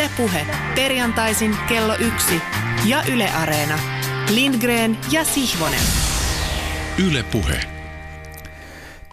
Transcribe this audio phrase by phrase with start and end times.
[0.00, 2.40] Ylepuhe perjantaisin kello yksi
[2.86, 3.78] ja Yle Areena.
[4.34, 5.80] Lindgren ja Sihvonen.
[7.08, 7.60] Ylepuhe.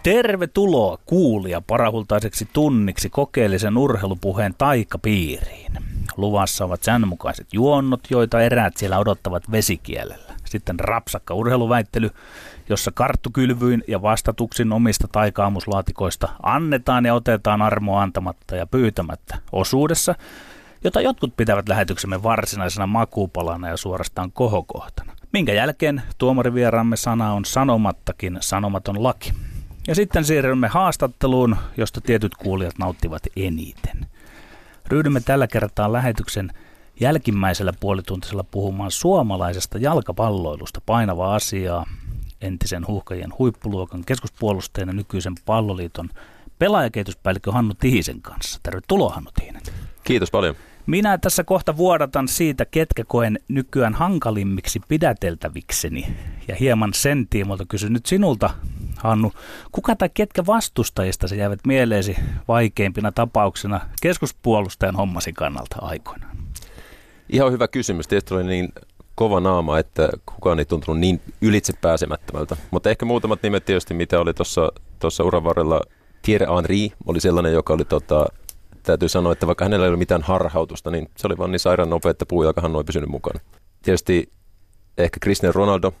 [0.02, 5.72] Tervetuloa kuulija parahultaiseksi tunniksi kokeellisen urheilupuheen taikapiiriin.
[6.16, 10.34] Luvassa ovat säännönmukaiset juonnot, joita eräät siellä odottavat vesikielellä.
[10.44, 12.10] Sitten rapsakka urheiluväittely,
[12.68, 20.14] jossa karttukylvyin ja vastatuksin omista taikaamuslaatikoista annetaan ja otetaan armoa antamatta ja pyytämättä osuudessa,
[20.84, 25.12] jota jotkut pitävät lähetyksemme varsinaisena makuupalana ja suorastaan kohokohtana.
[25.32, 29.32] Minkä jälkeen tuomarivieraamme sana on sanomattakin sanomaton laki.
[29.88, 34.06] Ja sitten siirrymme haastatteluun, josta tietyt kuulijat nauttivat eniten.
[34.86, 36.50] Ryhdymme tällä kertaa lähetyksen
[37.00, 41.86] jälkimmäisellä puolituntisella puhumaan suomalaisesta jalkapalloilusta painavaa asiaa,
[42.40, 46.08] entisen huuhkajien huippuluokan keskuspuolustajana nykyisen palloliiton
[46.58, 48.60] pelaajakehityspäällikkö Hannu Tiisen kanssa.
[48.62, 49.62] Tervetuloa Hannu Tiinen.
[50.04, 50.54] Kiitos paljon.
[50.88, 56.06] Minä tässä kohta vuodatan siitä, ketkä koen nykyään hankalimmiksi pidäteltävikseni.
[56.48, 58.50] Ja hieman sen tiimoilta kysyn nyt sinulta,
[58.98, 59.32] Hannu,
[59.72, 62.16] kuka tai ketkä vastustajista se jäävät mieleesi
[62.48, 66.36] vaikeimpina tapauksena keskuspuolustajan hommasi kannalta aikoinaan?
[67.28, 68.08] Ihan hyvä kysymys.
[68.08, 68.72] Tietysti oli niin
[69.14, 72.56] kova naama, että kukaan ei tuntunut niin ylitse pääsemättömältä.
[72.70, 74.34] Mutta ehkä muutamat nimet tietysti, mitä oli
[74.98, 75.80] tuossa uran varrella.
[76.22, 78.26] Thierry Henry oli sellainen, joka oli tota,
[78.92, 81.90] täytyy sanoa, että vaikka hänellä ei ole mitään harhautusta, niin se oli vaan niin sairaan
[81.90, 83.40] nopea, että puujalkahan ei pysynyt mukana.
[83.82, 84.32] Tietysti
[84.98, 85.94] ehkä Cristiano Ronaldo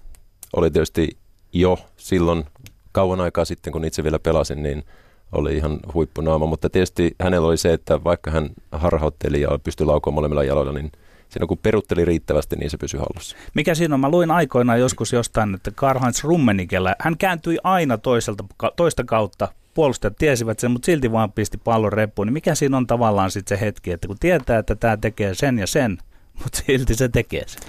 [0.56, 1.16] oli tietysti
[1.52, 2.44] jo silloin
[2.92, 4.84] kauan aikaa sitten, kun itse vielä pelasin, niin
[5.32, 10.14] oli ihan huippunaama, mutta tietysti hänellä oli se, että vaikka hän harhautteli ja pystyi laukoon
[10.14, 10.92] molemmilla jaloilla, niin
[11.28, 13.36] siinä kun perutteli riittävästi, niin se pysyi hallussa.
[13.54, 14.00] Mikä siinä on?
[14.00, 18.44] Mä luin aikoinaan joskus jostain, että Karl-Heinz Rummenikellä, hän kääntyi aina toiselta,
[18.76, 19.48] toista kautta
[19.78, 23.58] puolustajat tiesivät sen, mutta silti vaan pisti pallon reppuun, niin mikä siinä on tavallaan sitten
[23.58, 25.98] se hetki, että kun tietää, että tämä tekee sen ja sen,
[26.42, 27.62] mutta silti se tekee sen.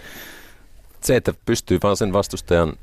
[1.02, 2.74] Se, että pystyy vaan sen vastustajan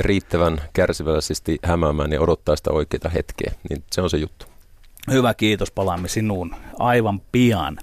[0.00, 4.46] riittävän kärsivällisesti hämäämään ja odottaa sitä oikeaa hetkeä, niin se on se juttu.
[5.10, 5.70] Hyvä, kiitos.
[5.70, 7.78] Palaamme sinuun aivan pian.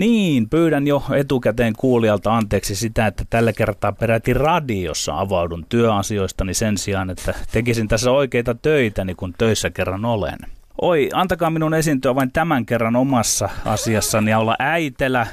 [0.00, 6.78] Niin, pyydän jo etukäteen kuulijalta anteeksi sitä, että tällä kertaa peräti radiossa avaudun työasioistani sen
[6.78, 10.38] sijaan, että tekisin tässä oikeita töitä, niin kun töissä kerran olen.
[10.80, 15.26] Oi, antakaa minun esiintyä vain tämän kerran omassa asiassani ja olla äitelä.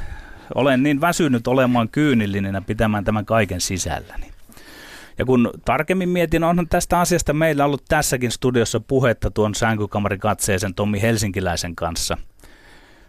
[0.55, 4.31] Olen niin väsynyt olemaan kyynillinen ja pitämään tämän kaiken sisälläni.
[5.17, 11.01] Ja kun tarkemmin mietin, onhan tästä asiasta meillä ollut tässäkin studiossa puhetta tuon sänkykamarikatseisen Tommi
[11.01, 12.17] Helsinkiläisen kanssa–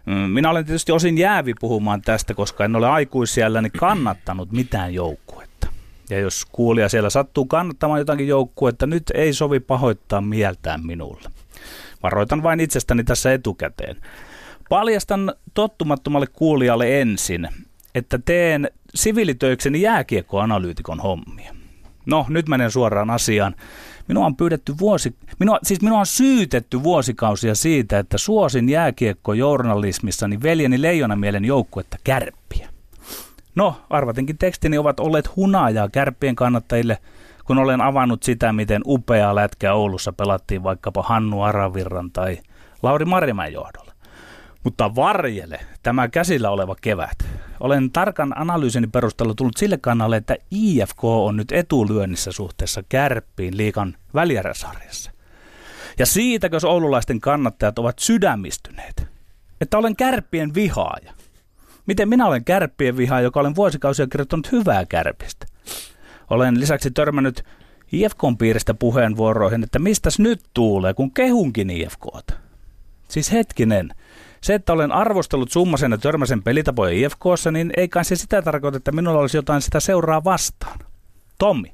[0.09, 5.67] minä olen tietysti osin jäävi puhumaan tästä, koska en ole aikuisielläni kannattanut mitään joukkuetta.
[6.09, 11.29] Ja jos kuulija siellä sattuu kannattamaan jotakin joukkuetta, nyt ei sovi pahoittaa mieltään minulle.
[12.03, 13.97] Varoitan vain itsestäni tässä etukäteen.
[14.69, 17.47] Paljastan tottumattomalle kuulijalle ensin,
[17.95, 21.55] että teen siviilitöikseni jääkiekkoanalyytikon hommia.
[22.05, 23.55] No, nyt menen suoraan asiaan.
[24.09, 30.81] Minua on pyydetty vuosi, minua, siis minua on syytetty vuosikausia siitä, että suosin jääkiekkojournalismissani veljeni
[30.81, 32.69] Leijonamielen joukkuetta kärppiä.
[33.55, 36.97] No, arvatenkin tekstini ovat olleet hunajaa kärppien kannattajille,
[37.45, 42.37] kun olen avannut sitä, miten upeaa lätkää Oulussa pelattiin vaikkapa Hannu Aravirran tai
[42.83, 43.88] Lauri Marimäen johdolla.
[44.63, 47.17] Mutta varjele tämä käsillä oleva kevät.
[47.59, 53.97] Olen tarkan analyysini perusteella tullut sille kannalle, että IFK on nyt etulyönnissä suhteessa kärppiin liikan
[54.13, 55.11] välieräsarjassa.
[55.99, 59.07] Ja siitäkö oululaisten kannattajat ovat sydämistyneet,
[59.61, 61.13] että olen kärppien vihaaja.
[61.85, 65.45] Miten minä olen kärppien vihaaja, joka olen vuosikausia kirjoittanut hyvää kärpistä?
[66.29, 67.43] Olen lisäksi törmännyt
[67.91, 72.33] IFKn piiristä puheenvuoroihin, että mistäs nyt tuulee, kun kehunkin IFKta.
[73.07, 73.89] Siis hetkinen,
[74.41, 78.77] se, että olen arvostellut summasen ja törmäsen pelitapoja IFKssa, niin ei kai se sitä tarkoita,
[78.77, 80.79] että minulla olisi jotain sitä seuraa vastaan.
[81.37, 81.73] Tommi,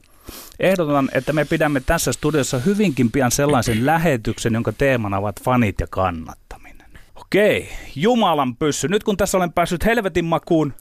[0.59, 5.87] ehdotan, että me pidämme tässä studiossa hyvinkin pian sellaisen lähetyksen, jonka teemana ovat fanit ja
[5.89, 6.87] kannattaminen.
[7.15, 8.87] Okei, Jumalan pyssy.
[8.87, 10.73] Nyt kun tässä olen päässyt helvetin makuun,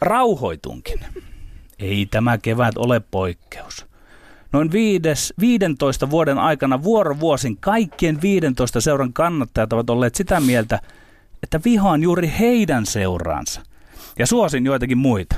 [0.00, 1.00] rauhoitunkin.
[1.78, 3.91] Ei tämä kevät ole poikkeus.
[4.52, 10.80] Noin viides, 15 vuoden aikana vuorovuosin kaikkien 15 seuran kannattajat ovat olleet sitä mieltä,
[11.42, 13.62] että vihaan juuri heidän seuraansa.
[14.18, 15.36] Ja suosin joitakin muita.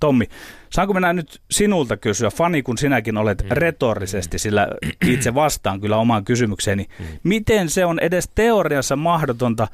[0.00, 0.28] Tommi,
[0.70, 3.48] saanko minä nyt sinulta kysyä, fani kun sinäkin olet mm.
[3.50, 4.68] retorisesti, sillä
[5.06, 7.04] itse vastaan kyllä omaan kysymykseeni, mm.
[7.22, 9.68] miten se on edes teoriassa mahdotonta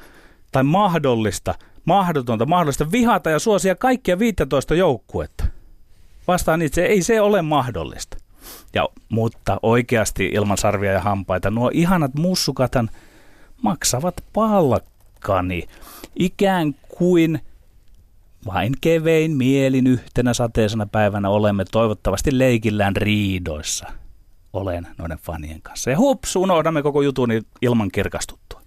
[0.51, 1.55] tai mahdollista,
[1.85, 5.45] mahdotonta, mahdollista vihata ja suosia kaikkia 15 joukkuetta?
[6.27, 8.20] Vastaan itse, ei se ole mahdollista.
[8.73, 12.89] Ja, mutta oikeasti ilman sarvia ja hampaita, nuo ihanat mussukatan
[13.61, 15.67] maksavat palkkani.
[16.15, 17.41] Ikään kuin
[18.45, 23.87] vain kevein mielin yhtenä sateisena päivänä olemme toivottavasti leikillään riidoissa.
[24.53, 25.89] Olen noiden fanien kanssa.
[25.89, 27.29] Ja hups, unohdamme koko jutun
[27.61, 28.61] ilman kirkastuttua.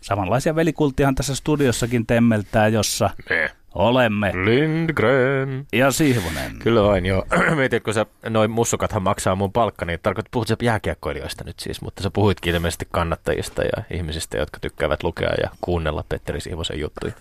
[0.00, 3.50] Samanlaisia velikulttihan tässä studiossakin temmeltää, jossa Me.
[3.76, 4.32] Olemme.
[4.34, 5.66] Lindgren.
[5.72, 6.58] Ja Sihvonen.
[6.58, 7.26] Kyllä vain, joo.
[7.56, 11.80] Mietit, kun sä, noin mussukathan maksaa mun palkka, niin tarkoitat, puhut sä jääkiekkoilijoista nyt siis,
[11.80, 17.12] mutta sä puhuitkin ilmeisesti kannattajista ja ihmisistä, jotka tykkäävät lukea ja kuunnella Petteri Sihvosen juttuja.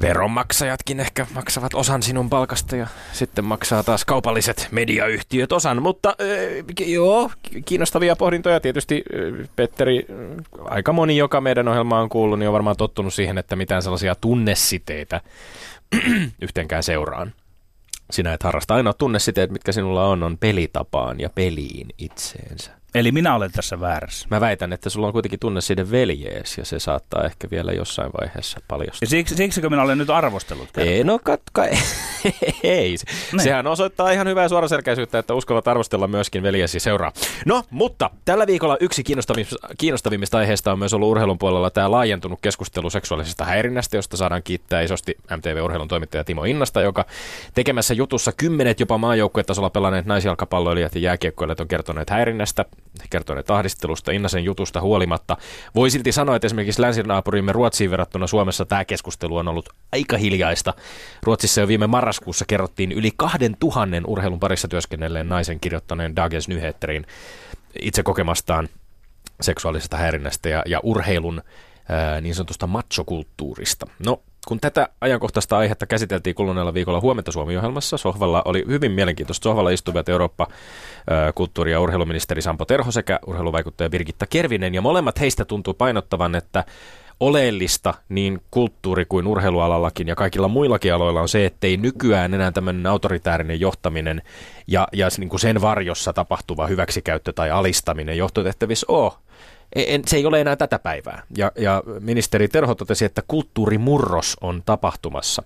[0.00, 6.86] Veronmaksajatkin ehkä maksavat osan sinun palkasta ja sitten maksaa taas kaupalliset mediayhtiöt osan, mutta äh,
[6.86, 7.30] joo,
[7.64, 8.60] kiinnostavia pohdintoja.
[8.60, 13.14] Tietysti äh, Petteri, äh, aika moni, joka meidän ohjelmaan on kuullut, niin on varmaan tottunut
[13.14, 15.20] siihen, että mitään sellaisia tunnesiteitä
[16.42, 17.32] yhteenkään seuraan.
[18.10, 22.81] Sinä et harrasta ainoa tunnesiteet, mitkä sinulla on, on pelitapaan ja peliin itseensä.
[22.94, 24.26] Eli minä olen tässä väärässä.
[24.30, 28.60] Mä väitän, että sulla on kuitenkin tunneside veljees ja se saattaa ehkä vielä jossain vaiheessa
[28.68, 28.98] paljastua.
[29.00, 30.68] Ja siksi, siksikö minä olen nyt arvostellut?
[30.72, 30.94] kerran?
[30.94, 31.80] Ei, no katka, ei.
[32.62, 32.98] Niin.
[33.42, 37.12] Sehän osoittaa ihan hyvää suoraselkäisyyttä, että uskallat arvostella myöskin veljesi seuraa.
[37.46, 42.38] No, mutta tällä viikolla yksi kiinnostavimmista, kiinnostavimmista aiheista on myös ollut urheilun puolella tämä laajentunut
[42.42, 47.04] keskustelu seksuaalisesta häirinnästä, josta saadaan kiittää isosti MTV-urheilun toimittaja Timo Innasta, joka
[47.54, 52.64] tekemässä jutussa kymmenet jopa maajoukkuetasolla pelanneet naisjalkapalloilijat ja jääkiekkoilijat on kertoneet häirinnästä,
[53.10, 55.36] kertoneet ahdistelusta Innasen jutusta huolimatta.
[55.74, 60.74] Voi silti sanoa, että esimerkiksi länsinaapurimme Ruotsiin verrattuna Suomessa tämä keskustelu on ollut aika hiljaista.
[61.22, 67.06] Ruotsissa jo viime marraskuussa kerrottiin yli kahden tuhannen urheilun parissa työskennelleen naisen kirjoittaneen Dagens Nyheterin
[67.82, 68.68] itse kokemastaan
[69.40, 71.42] seksuaalisesta häirinnästä ja, ja urheilun
[72.20, 73.86] niin sanotusta machokulttuurista.
[74.06, 79.44] No, kun tätä ajankohtaista aihetta käsiteltiin kuluneella viikolla Huomenta Suomi-ohjelmassa, Sohvalla oli hyvin mielenkiintoista.
[79.44, 80.46] Sohvalla istuivat Eurooppa
[81.34, 86.64] kulttuuri- ja urheiluministeri Sampo Terho sekä urheiluvaikuttaja Birgitta Kervinen, ja molemmat heistä tuntuu painottavan, että
[87.20, 92.52] oleellista niin kulttuuri- kuin urheilualallakin ja kaikilla muillakin aloilla on se, että ei nykyään enää
[92.52, 94.22] tämmöinen autoritäärinen johtaminen
[94.66, 99.12] ja, ja niin kuin sen varjossa tapahtuva hyväksikäyttö tai alistaminen johtotehtävissä ole.
[99.76, 101.22] En, se ei ole enää tätä päivää.
[101.36, 105.42] Ja, ja ministeri Terho totesi, että kulttuurimurros on tapahtumassa.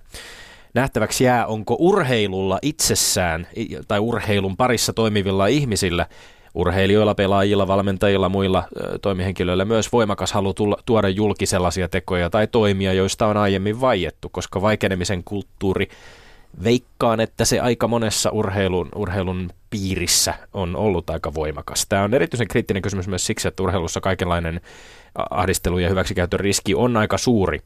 [0.75, 3.46] Nähtäväksi jää, onko urheilulla itsessään
[3.88, 6.06] tai urheilun parissa toimivilla ihmisillä
[6.56, 8.64] urheilijoilla, pelaajilla, valmentajilla, muilla
[9.02, 14.28] toimihenkilöillä myös voimakas halu tulla, tuoda julki sellaisia tekoja tai toimia, joista on aiemmin vaiettu,
[14.28, 15.88] koska vaikenemisen kulttuuri
[16.64, 21.87] veikkaan, että se aika monessa urheilun, urheilun piirissä on ollut aika voimakas.
[21.88, 24.60] Tämä on erityisen kriittinen kysymys myös siksi, että urheilussa kaikenlainen
[25.31, 27.60] ahdistelu ja hyväksikäytön riski on aika suuri.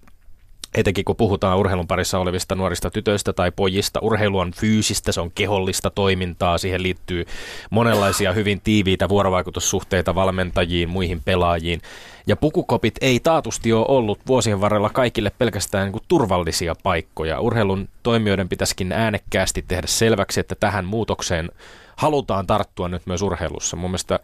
[0.74, 5.30] Etenkin kun puhutaan urheilun parissa olevista nuorista tytöistä tai pojista, urheilu on fyysistä, se on
[5.30, 7.24] kehollista toimintaa, siihen liittyy
[7.70, 11.80] monenlaisia hyvin tiiviitä vuorovaikutussuhteita valmentajiin, muihin pelaajiin.
[12.26, 17.40] Ja pukukopit ei taatusti ole ollut vuosien varrella kaikille pelkästään niin kuin turvallisia paikkoja.
[17.40, 21.50] Urheilun toimijoiden pitäisikin äänekkäästi tehdä selväksi, että tähän muutokseen
[22.00, 23.76] halutaan tarttua nyt myös urheilussa.
[23.76, 24.18] Mun mielestä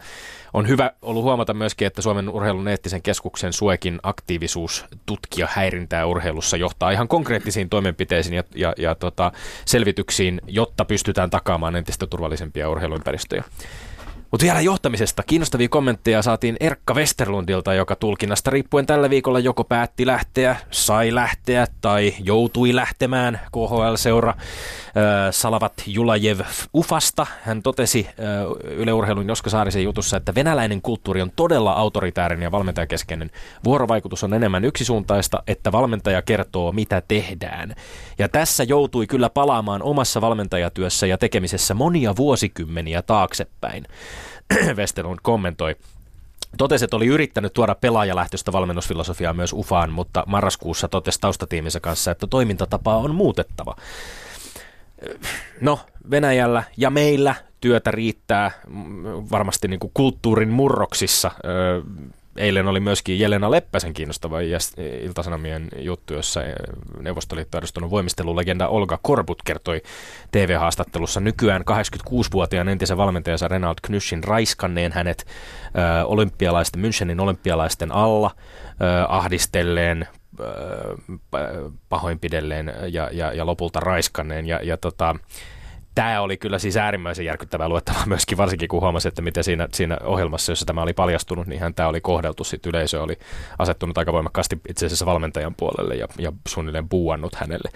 [0.54, 6.56] on hyvä ollut huomata myöskin, että Suomen urheilun eettisen keskuksen suekin aktiivisuus tutkia häirintää urheilussa
[6.56, 9.32] johtaa ihan konkreettisiin toimenpiteisiin ja, ja, ja tota,
[9.64, 13.44] selvityksiin, jotta pystytään takaamaan entistä turvallisempia urheiluympäristöjä.
[14.30, 15.22] Mutta vielä johtamisesta.
[15.22, 21.66] Kiinnostavia kommentteja saatiin Erkka Westerlundilta, joka tulkinnasta riippuen tällä viikolla joko päätti lähteä, sai lähteä
[21.80, 24.36] tai joutui lähtemään KHL-seura äh,
[25.30, 26.40] Salavat Julajev
[26.74, 27.26] Ufasta.
[27.42, 28.14] Hän totesi äh,
[28.76, 33.30] Yle Urheilun Joska Saarisen jutussa, että venäläinen kulttuuri on todella autoritäärinen ja valmentajakeskeinen.
[33.64, 37.74] Vuorovaikutus on enemmän yksisuuntaista, että valmentaja kertoo, mitä tehdään.
[38.18, 43.84] Ja tässä joutui kyllä palaamaan omassa valmentajatyössä ja tekemisessä monia vuosikymmeniä taaksepäin.
[44.78, 45.76] Westerlund kommentoi.
[46.58, 52.26] Totesi, että oli yrittänyt tuoda pelaajalähtöistä valmennusfilosofiaa myös UFAan, mutta marraskuussa totesi taustatiiminsä kanssa, että
[52.26, 53.76] toimintatapaa on muutettava.
[55.60, 55.80] No,
[56.10, 61.30] Venäjällä ja meillä työtä riittää mm, varmasti niin kuin kulttuurin murroksissa.
[62.36, 64.38] Eilen oli myöskin Jelena Leppäsen kiinnostava
[65.00, 66.40] Iltasanomien juttu, jossa
[67.00, 69.82] Neuvostoliitto edustunut voimistelulegenda Olga Korbut kertoi
[70.32, 78.30] TV-haastattelussa nykyään 86-vuotiaan entisen valmentajansa Renald Knyshin raiskanneen hänet ö, olympialaisten, Münchenin olympialaisten alla
[78.80, 80.06] ö, ahdistelleen,
[81.88, 84.46] pahoinpidelleen ja, ja, ja lopulta raiskanneen.
[84.46, 85.16] Ja, ja tota,
[85.96, 89.98] tämä oli kyllä siis äärimmäisen järkyttävää luettavaa myöskin, varsinkin kun huomasi, että miten siinä, siinä
[90.04, 92.44] ohjelmassa, jossa tämä oli paljastunut, niin hän tämä oli kohdeltu.
[92.44, 93.18] Sitten yleisö oli
[93.58, 97.70] asettunut aika voimakkaasti itse asiassa valmentajan puolelle ja, ja suunnilleen buuannut hänelle.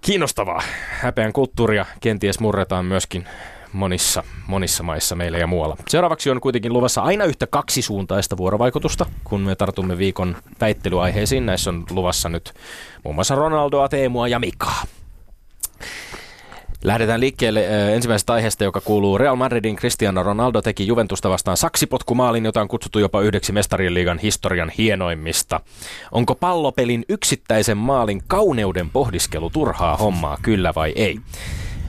[0.00, 0.62] Kiinnostavaa.
[0.90, 3.28] Häpeän kulttuuria kenties murretaan myöskin
[3.72, 5.76] monissa, monissa maissa meillä ja muualla.
[5.88, 11.46] Seuraavaksi on kuitenkin luvassa aina yhtä kaksisuuntaista vuorovaikutusta, kun me tartumme viikon väittelyaiheisiin.
[11.46, 12.52] Näissä on luvassa nyt
[13.04, 14.82] muun muassa Ronaldoa, Teemua ja Mikaa.
[16.84, 22.44] Lähdetään liikkeelle äh, ensimmäisestä aiheesta, joka kuuluu Real Madridin Cristiano Ronaldo teki Juventusta vastaan saksipotkumaalin,
[22.44, 25.60] jota on kutsuttu jopa yhdeksi mestarien liigan historian hienoimmista.
[26.12, 31.18] Onko pallopelin yksittäisen maalin kauneuden pohdiskelu turhaa hommaa, kyllä vai ei?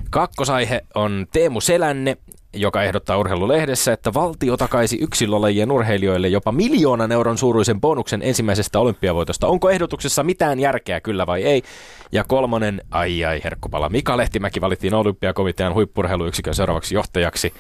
[0.10, 2.17] Kakkosaihe on Teemu Selänne,
[2.53, 9.48] joka ehdottaa urheilulehdessä, että valtio takaisi yksilölajien urheilijoille jopa miljoonan euron suuruisen bonuksen ensimmäisestä olympiavoitosta.
[9.48, 11.63] Onko ehdotuksessa mitään järkeä, kyllä vai ei?
[12.12, 17.53] Ja kolmonen, ai ai herkkupala, Mika Lehtimäki valittiin olympiakomitean huippurheiluyksikön seuraavaksi johtajaksi.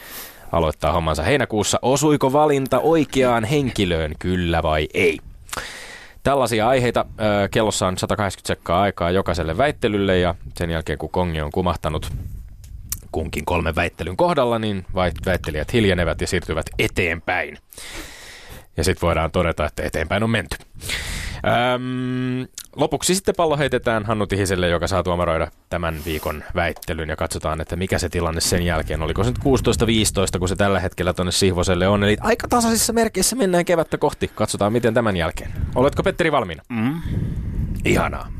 [0.51, 1.79] Aloittaa hommansa heinäkuussa.
[1.81, 5.19] Osuiko valinta oikeaan henkilöön, kyllä vai ei?
[6.23, 7.05] Tällaisia aiheita.
[7.51, 12.11] Kellossa on 180 sekkaa aikaa jokaiselle väittelylle ja sen jälkeen kun kongi on kumahtanut
[13.11, 14.85] kunkin kolmen väittelyn kohdalla, niin
[15.25, 17.57] väittelijät hiljenevät ja siirtyvät eteenpäin.
[18.77, 20.57] Ja sitten voidaan todeta, että eteenpäin on menty.
[21.75, 27.61] Öm, lopuksi sitten pallo heitetään Hannu Tihiselle, joka saa tuomaroida tämän viikon väittelyn ja katsotaan,
[27.61, 29.01] että mikä se tilanne sen jälkeen.
[29.01, 29.39] Oliko se nyt
[30.35, 32.03] 16-15, kun se tällä hetkellä tuonne Sihvoselle on.
[32.03, 34.31] Eli aika tasaisissa merkeissä mennään kevättä kohti.
[34.35, 35.51] Katsotaan, miten tämän jälkeen.
[35.75, 36.63] Oletko Petteri valmiina?
[36.69, 37.01] Mm.
[37.85, 38.38] Ihanaa.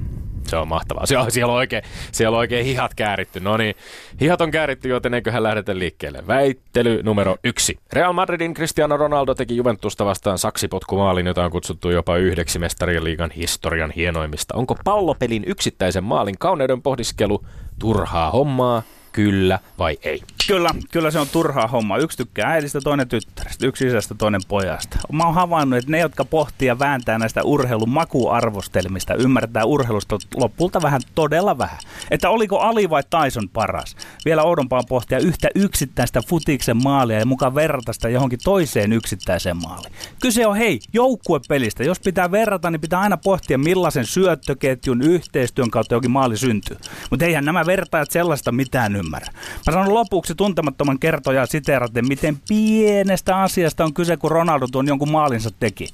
[0.50, 1.06] Se on mahtavaa.
[1.06, 3.40] Siellä, siellä, on oikein, siellä on oikein hihat kääritty.
[3.40, 3.76] No niin,
[4.22, 6.28] hihat on kääritty, joten eiköhän lähdetä liikkeelle.
[6.28, 7.80] Väittely numero yksi.
[7.94, 13.32] Real Madridin Cristiano Ronaldo teki Juventusta vastaan saksipotkumaalin, jota on kutsuttu jopa yhdeksi mestarien liigan
[13.32, 14.56] historian hienoimmista.
[14.56, 17.46] Onko pallopelin yksittäisen maalin kauneuden pohdiskelu
[17.80, 18.84] turhaa hommaa
[19.24, 20.24] kyllä vai ei?
[20.48, 21.98] Kyllä, kyllä se on turhaa homma.
[21.98, 24.98] Yksi tykkää äidistä, toinen tyttärestä, yksi isästä, toinen pojasta.
[25.12, 30.82] Mä oon havainnut, että ne, jotka pohtii ja vääntää näistä urheilun makuarvostelmista, ymmärtää urheilusta lopulta
[30.82, 31.80] vähän todella vähän.
[32.12, 33.96] Että oliko Ali vai Tyson paras?
[34.26, 39.94] Vielä oudompaa pohtia yhtä yksittäistä futiksen maalia ja mukaan verrata sitä johonkin toiseen yksittäiseen maaliin.
[40.22, 41.84] Kyse on hei, joukkuepelistä.
[41.84, 46.78] Jos pitää verrata, niin pitää aina pohtia millaisen syöttöketjun yhteistyön kautta jokin maali syntyy.
[47.10, 49.09] Mutta eihän nämä vertaajat sellaista mitään ymmärrä.
[49.68, 55.12] Mä sanon lopuksi tuntemattoman kertoja siteeraten, miten pienestä asiasta on kyse, kun Ronaldo tuon jonkun
[55.12, 55.90] maalinsa teki.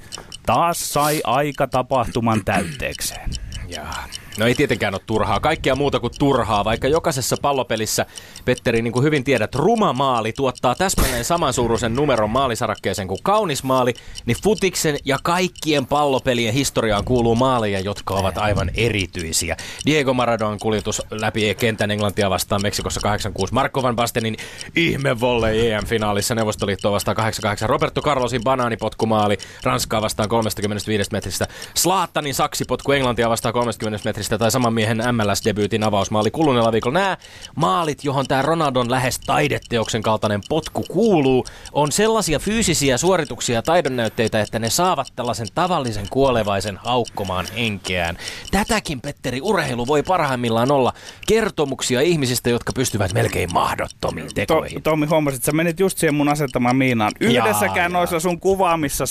[0.45, 3.29] Taas sai aika tapahtuman täytteekseen.
[3.67, 4.05] Jaa.
[4.37, 5.39] No ei tietenkään ole turhaa.
[5.39, 8.05] Kaikkea muuta kuin turhaa, vaikka jokaisessa pallopelissä,
[8.45, 13.93] Petteri, niin kuin hyvin tiedät, ruma maali tuottaa täsmälleen samansuuruisen numeron maalisarakkeeseen kuin kaunis maali,
[14.25, 19.57] niin futiksen ja kaikkien pallopelien historiaan kuuluu maaleja, jotka ovat aivan erityisiä.
[19.85, 24.37] Diego Maradon kuljetus läpi kentän Englantia vastaan Meksikossa 86, Marco van Bastenin
[24.75, 32.91] ihme volley EM-finaalissa Neuvostoliittoa vastaan 88, Roberto Carlosin banaanipotkumaali Ranskaa vastaan 35 metristä, Slaattanin saksipotku
[32.91, 36.99] Englantia vastaan 30 metristä, Manchesterista tai saman miehen MLS-debyytin avausmaali kuluneella viikolla.
[36.99, 37.17] Nämä
[37.55, 44.41] maalit, johon tämä Ronaldon lähes taideteoksen kaltainen potku kuuluu, on sellaisia fyysisiä suorituksia ja taidonnäytteitä,
[44.41, 48.17] että ne saavat tällaisen tavallisen kuolevaisen haukkomaan henkeään.
[48.51, 50.93] Tätäkin, Petteri, urheilu voi parhaimmillaan olla
[51.27, 54.83] kertomuksia ihmisistä, jotka pystyvät melkein mahdottomiin tekoihin.
[54.83, 57.11] To, Tommi, huomasit, sä menit just siihen mun asettamaan miinaan.
[57.19, 59.05] Yhdessäkään jaa, noissa sun kuvaamissa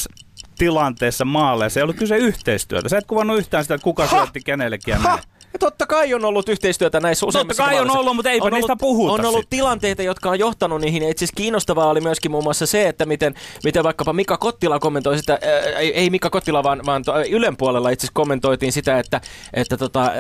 [0.59, 1.81] tilanteessa maaleissa.
[1.81, 2.89] Ei ollut kyse yhteistyötä.
[2.89, 5.23] Sä et kuvannut yhtään sitä, että kuka syötti kenellekin ja näin.
[5.55, 8.53] Ja totta kai on ollut yhteistyötä näissä useimmissa Totta kai on ollut, mutta eipä on
[8.53, 9.51] niistä ollut, puhuta On ollut sit.
[9.51, 11.03] tilanteita, jotka on johtanut niihin.
[11.03, 13.35] Ja itse asiassa kiinnostavaa oli myöskin muun muassa se, että miten,
[13.65, 17.91] miten vaikkapa Mika Kottila kommentoi sitä, ää, ei Mika Kottila, vaan, vaan to, Ylen puolella
[17.91, 19.21] itse asiassa kommentoitiin sitä, että,
[19.53, 20.15] että tota, ää,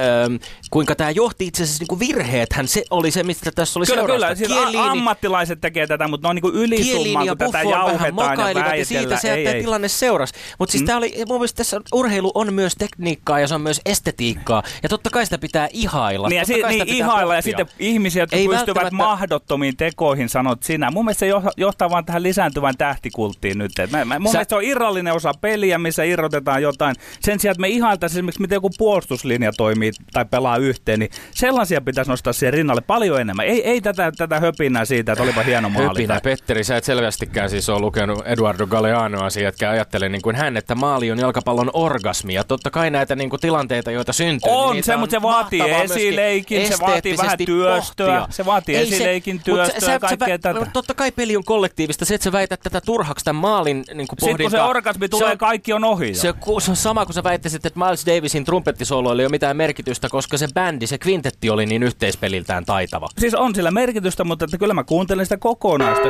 [0.71, 2.69] kuinka tämä johti itse asiassa niinku virheethän.
[2.69, 4.27] Se oli se, mistä tässä oli kyllä, seurausta.
[4.27, 8.85] Kyllä, siis Kieliini, ammattilaiset tekee tätä, mutta ne on niinku ylisummaa, kun tätä jauhetaan ja
[8.85, 10.35] siitä se, että tilanne seurasi.
[10.59, 10.87] Mutta siis mm.
[10.87, 14.63] tämä oli, mun mielestä tässä urheilu on myös tekniikkaa ja se on myös estetiikkaa.
[14.83, 16.29] Ja totta kai sitä pitää ihailla.
[16.29, 18.97] Niin, ja si- niin ihailla ja sitten ihmisiä, jotka Ei pystyvät välttämättä...
[18.97, 20.91] mahdottomiin tekoihin, sanot sinä.
[20.91, 23.79] Mun mielestä se johtaa vaan tähän lisääntyvään tähtikulttiin nyt.
[23.79, 24.37] Et mä, mä, mun Sä...
[24.37, 26.97] mielestä se on irrallinen osa peliä, missä irrotetaan jotain.
[27.21, 31.81] Sen sijaan, että me ihailtaisiin esimerkiksi, miten joku puolustuslinja toimii tai pelaa yhteen, niin sellaisia
[31.81, 33.47] pitäisi nostaa siihen rinnalle paljon enemmän.
[33.47, 35.89] Ei, ei tätä, tätä höpinää siitä, että olipa hieno maali.
[35.89, 36.21] Höpinä, tai...
[36.21, 40.57] Petteri, sä et selvästikään siis ole lukenut Eduardo Galeanoa asiaa, että ajattelee niin kuin hän,
[40.57, 42.35] että maali on jalkapallon orgasmi.
[42.35, 44.53] Ja totta kai näitä niin kuin tilanteita, joita syntyy.
[44.53, 48.27] On, niin se, mutta se vaatii esileikin, se vaatii vähän työstöä, pohtia.
[48.31, 50.67] se vaatii Ei esileikin se, työstöä ja kaikkea tätä.
[50.73, 54.37] Totta kai peli on kollektiivista, se, että sä väität tätä turhaksi tämän maalin niin Sitten
[54.37, 56.15] kun se orgasmi tulee, se kaikki on ohi.
[56.15, 60.09] Se, se on sama kuin sä väittäisit, että Miles Davisin trumpettisolo ei ole mitään merkitystä,
[60.09, 63.09] koska se bändi, se kvintetti oli niin yhteispeliltään taitava.
[63.19, 66.09] Siis on sillä merkitystä, mutta että kyllä mä kuuntelen sitä kokonaista.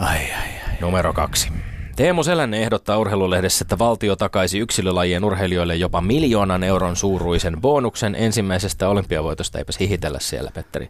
[0.00, 0.72] Ai, ai, ai.
[0.80, 1.48] Numero kaksi.
[1.96, 8.88] Teemu Selänne ehdottaa urheilulehdessä, että valtio takaisi yksilölajien urheilijoille jopa miljoonan euron suuruisen bonuksen ensimmäisestä
[8.88, 9.58] olympiavoitosta.
[9.58, 10.88] Eipäs hihitellä siellä, Petteri.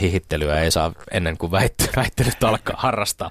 [0.00, 3.30] Hihittelyä ei saa ennen kuin väitt- väittelyt alkaa harrastaa.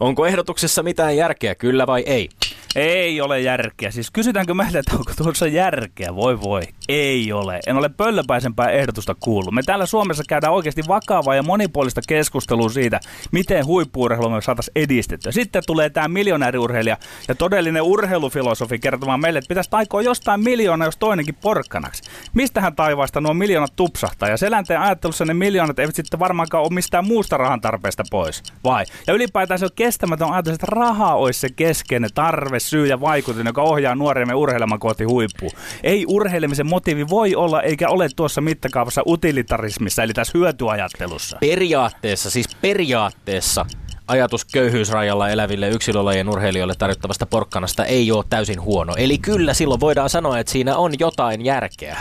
[0.00, 2.28] Onko ehdotuksessa mitään järkeä, kyllä vai ei?
[2.76, 3.90] Ei ole järkeä.
[3.90, 6.14] Siis kysytäänkö meille, että onko tuossa järkeä?
[6.14, 6.62] Voi voi.
[6.88, 7.60] Ei ole.
[7.66, 9.54] En ole pöllöpäisempää ehdotusta kuullut.
[9.54, 13.00] Me täällä Suomessa käydään oikeasti vakavaa ja monipuolista keskustelua siitä,
[13.32, 15.32] miten huippuurheilu me saataisiin edistettyä.
[15.32, 16.96] Sitten tulee tämä miljonääriurheilija
[17.28, 22.02] ja todellinen urheilufilosofi kertomaan meille, että pitäisi taikoa jostain miljoonaa, jos toinenkin porkkanaksi.
[22.34, 24.28] Mistähän taivaasta nuo miljoonat tupsahtaa?
[24.28, 28.42] Ja selänteen ajattelussa ne miljoonat eivät sitten varmaankaan ole mistään muusta rahan tarpeesta pois.
[28.64, 28.84] Vai?
[29.06, 33.46] Ja ylipäätään se on kestämätön ajatus, että raha olisi se keskeinen tarve, syy ja vaikutin,
[33.46, 35.50] joka ohjaa nuoremme urheilemaan kohti huippua.
[35.82, 41.36] Ei urheilemisen motiivi voi olla eikä ole tuossa mittakaavassa utilitarismissa, eli tässä hyötyajattelussa.
[41.40, 43.66] Periaatteessa, siis periaatteessa
[44.12, 48.94] ajatus köyhyysrajalla eläville yksilölajien urheilijoille tarjottavasta porkkanasta ei ole täysin huono.
[48.96, 51.96] Eli kyllä silloin voidaan sanoa, että siinä on jotain järkeä.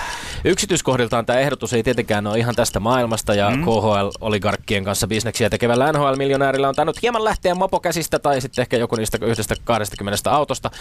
[0.46, 3.64] Yksityiskohdiltaan tämä ehdotus ei tietenkään ole ihan tästä maailmasta ja mm.
[3.64, 8.96] KHL-oligarkkien kanssa bisneksiä tekevällä NHL-miljonäärillä on tainnut hieman lähteä mopo käsistä tai sitten ehkä joku
[8.96, 10.72] niistä yhdestä 20 autosta,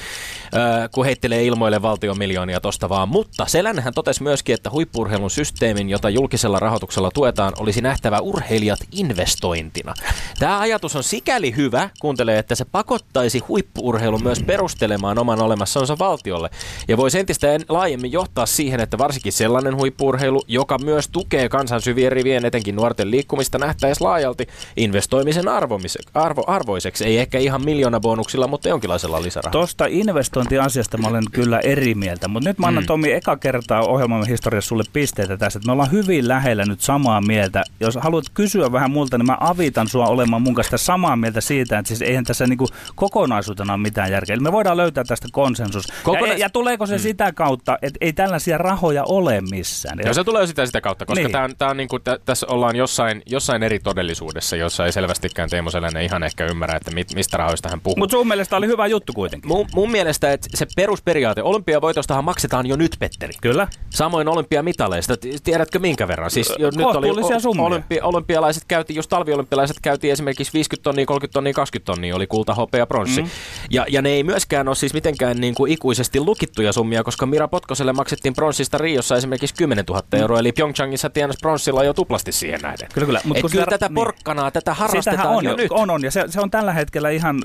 [0.92, 3.08] kun heittelee ilmoille valtion miljoonia tosta vaan.
[3.08, 9.94] Mutta Selänhän totesi myöskin, että huippurheilun systeemin, jota julkisella rahoituksella tuetaan, olisi nähtävä urheilijat investointina.
[10.38, 16.50] Tämä ajatus on sikäli hyvä, kuuntelee, että se pakottaisi huippuurheilun myös perustelemaan oman olemassansa valtiolle.
[16.88, 22.12] Ja voisi entistä laajemmin johtaa siihen, että varsinkin sellainen huippuurheilu, joka myös tukee kansan syvien
[22.12, 24.46] rivien, etenkin nuorten liikkumista, nähtäisi laajalti
[24.76, 27.04] investoimisen arvo, arvoiseksi.
[27.04, 29.52] Ei ehkä ihan miljoona bonuksilla, mutta jonkinlaisella lisärahalla.
[29.52, 32.86] Tuosta investointiasiasta mä olen kyllä eri mieltä, mutta nyt mä annan mm.
[32.86, 37.20] Tomi eka kertaa ohjelmamme historiassa sulle pisteitä tässä, että me ollaan hyvin lähellä nyt samaa
[37.20, 37.64] mieltä.
[37.80, 41.78] Jos haluat kysyä vähän multa, niin mä avitan sua olemaan mun kanssa samaa mieltä siitä,
[41.78, 44.34] että siis eihän tässä niinku kokonaisuutena ole mitään järkeä.
[44.34, 45.86] Eli me voidaan löytää tästä konsensus.
[46.02, 47.00] Kokona- ja, ja tuleeko se mm.
[47.00, 49.98] sitä kautta, että ei tällaisia rahoja ole missään?
[50.04, 51.32] Ja se tulee sitä sitä kautta, koska niin.
[51.32, 55.50] tää on, tää on niinku, t- tässä ollaan jossain, jossain eri todellisuudessa, jossa ei selvästikään
[55.50, 57.96] Teemu Selänen ihan ehkä ymmärrä, että mit, mistä rahoista hän puhuu.
[57.96, 59.48] Mutta sun mielestä oli hyvä juttu kuitenkin.
[59.48, 63.34] Mun, mun mielestä että se perusperiaate, olympiavoitostahan maksetaan jo nyt, Petteri.
[63.40, 63.68] Kyllä.
[63.90, 66.30] Samoin olympiamitaleista, tiedätkö minkä verran?
[66.30, 67.10] Siis jo, nyt oli
[67.58, 72.54] olympi, olympialaiset käytiin, just talviolympialaiset käytiin esimerkiksi 50 tonnia, 30 tonnia, 20 tonnia oli kulta,
[72.54, 73.22] hopea, pronssi.
[73.22, 73.28] Mm.
[73.70, 77.48] Ja, ja ne ei myöskään ole siis mitenkään niin kuin ikuisesti lukittuja summia, koska Mira
[77.48, 80.18] Potkoselle maksettiin pronssista Riossa esimerkiksi 10 000 mm.
[80.18, 82.88] euroa, eli Pyeongchangissa tienas pronssilla jo tuplasti siihen nähden.
[82.94, 83.20] Kyllä, kyllä.
[83.24, 83.94] Mut kyllä sitä, tätä niin.
[83.94, 85.72] porkkanaa, tätä harrastetaan on, jo nyt.
[85.72, 87.42] On, on, ja se, se on tällä hetkellä ihan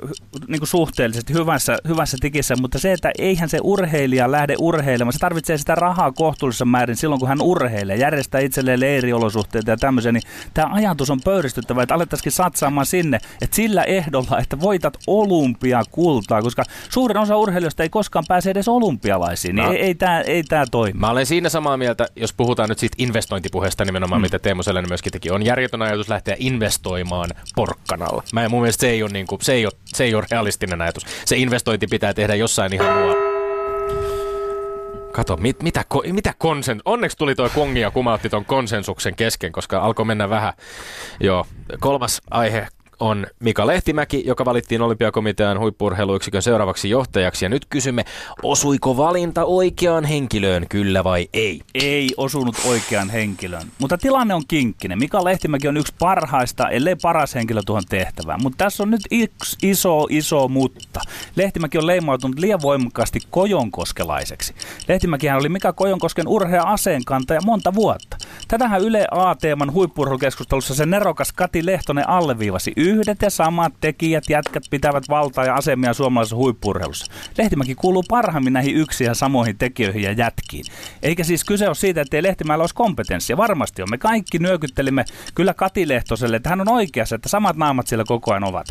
[0.47, 5.19] niin kuin suhteellisesti hyvässä, hyvässä tikissä, mutta se, että eihän se urheilija lähde urheilemaan, se
[5.19, 10.23] tarvitsee sitä rahaa kohtuullisessa määrin silloin, kun hän urheilee, järjestää itselleen leiriolosuhteita ja tämmöisiä, niin
[10.53, 16.63] tämä ajatus on pöyristyttävä, että alettaisiin satsaamaan sinne, että sillä ehdolla, että voitat olympiakultaa, koska
[16.89, 19.71] suurin osa urheilijoista ei koskaan pääse edes olympialaisiin, niin no.
[19.71, 20.99] ei, ei tämä ei tää toimi.
[20.99, 24.25] Mä olen siinä samaa mieltä, jos puhutaan nyt siitä investointipuheesta nimenomaan, mm.
[24.25, 25.31] mitä Teemu Selänne myöskin teki.
[25.31, 28.23] On järjetön ajatus lähteä investoimaan porkkanalla.
[28.33, 30.25] Mä en, mun mielestä se ei, ole, niin kuin, se, ei ole, se ei ole
[30.31, 31.05] realistinen ajatus.
[31.25, 33.35] Se investointi pitää tehdä jossain ihan muualla.
[35.11, 36.81] Kato, mit, mitä, ko, mitä konsen...
[36.85, 40.53] Onneksi tuli tuo kongi ja kumautti tuon konsensuksen kesken, koska alkoi mennä vähän.
[41.19, 41.45] Joo,
[41.79, 42.67] kolmas aihe
[42.99, 47.45] on Mika Lehtimäki, joka valittiin olympiakomitean huippurheiluyksikön seuraavaksi johtajaksi.
[47.45, 48.05] Ja nyt kysymme,
[48.43, 51.61] osuiko valinta oikeaan henkilöön, kyllä vai ei?
[51.73, 53.67] Ei osunut oikeaan henkilöön.
[53.79, 54.99] Mutta tilanne on kinkkinen.
[54.99, 58.39] Mika Lehtimäki on yksi parhaista, ellei paras henkilö tuohon tehtävään.
[58.43, 61.01] Mutta tässä on nyt yksi iso, iso mutta.
[61.35, 64.55] Lehtimäki on leimautunut liian voimakkaasti kojonkoskelaiseksi.
[64.87, 68.17] Lehtimäkihän oli Mika Kojonkosken urhea aseenkantaja monta vuotta.
[68.47, 75.03] Tätähän Yle A-teeman huippurheilukeskustelussa se nerokas Kati Lehtonen alleviivasi yhdet ja samat tekijät, jätkät pitävät
[75.09, 77.11] valtaa ja asemia suomalaisessa huippurheilussa.
[77.37, 80.65] Lehtimäki kuuluu parhaimmin näihin yksi ja samoihin tekijöihin ja jätkiin.
[81.03, 83.37] Eikä siis kyse ole siitä, että ei Lehtimäellä olisi kompetenssia.
[83.37, 83.89] Varmasti on.
[83.89, 88.31] Me kaikki nyökyttelimme kyllä Kati Lehtoselle, että hän on oikeassa, että samat naamat siellä koko
[88.31, 88.67] ajan ovat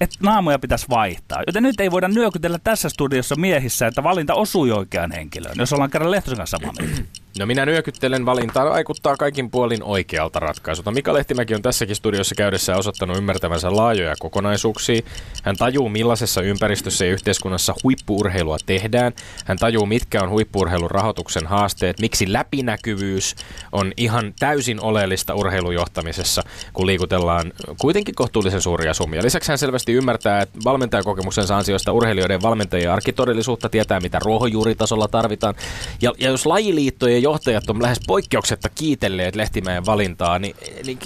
[0.00, 1.42] että naamoja pitäisi vaihtaa.
[1.46, 5.90] Joten nyt ei voida nyökytellä tässä studiossa miehissä, että valinta osui oikeaan henkilöön, jos ollaan
[5.90, 7.19] kerran Lehtosen kanssa samaa mieltä.
[7.38, 10.90] No minä nyökyttelen valintaan vaikuttaa kaikin puolin oikealta ratkaisulta.
[10.90, 15.02] Mika Lehtimäki on tässäkin studiossa käydessä osoittanut ymmärtävänsä laajoja kokonaisuuksia.
[15.42, 19.12] Hän tajuu millaisessa ympäristössä ja yhteiskunnassa huippuurheilua tehdään.
[19.44, 23.34] Hän tajuu mitkä on huippuurheilun rahoituksen haasteet, miksi läpinäkyvyys
[23.72, 29.22] on ihan täysin oleellista urheilujohtamisessa, kun liikutellaan kuitenkin kohtuullisen suuria summia.
[29.22, 35.54] Lisäksi hän selvästi ymmärtää, että valmentajakokemuksensa ansiosta urheilijoiden valmentajien arkitodellisuutta tietää, mitä ruohonjuuritasolla tarvitaan.
[36.02, 40.98] Ja, ja jos lajiliittojen seurojen johtajat on lähes poikkeuksetta kiitelleet Lehtimäen valintaa, niin, niin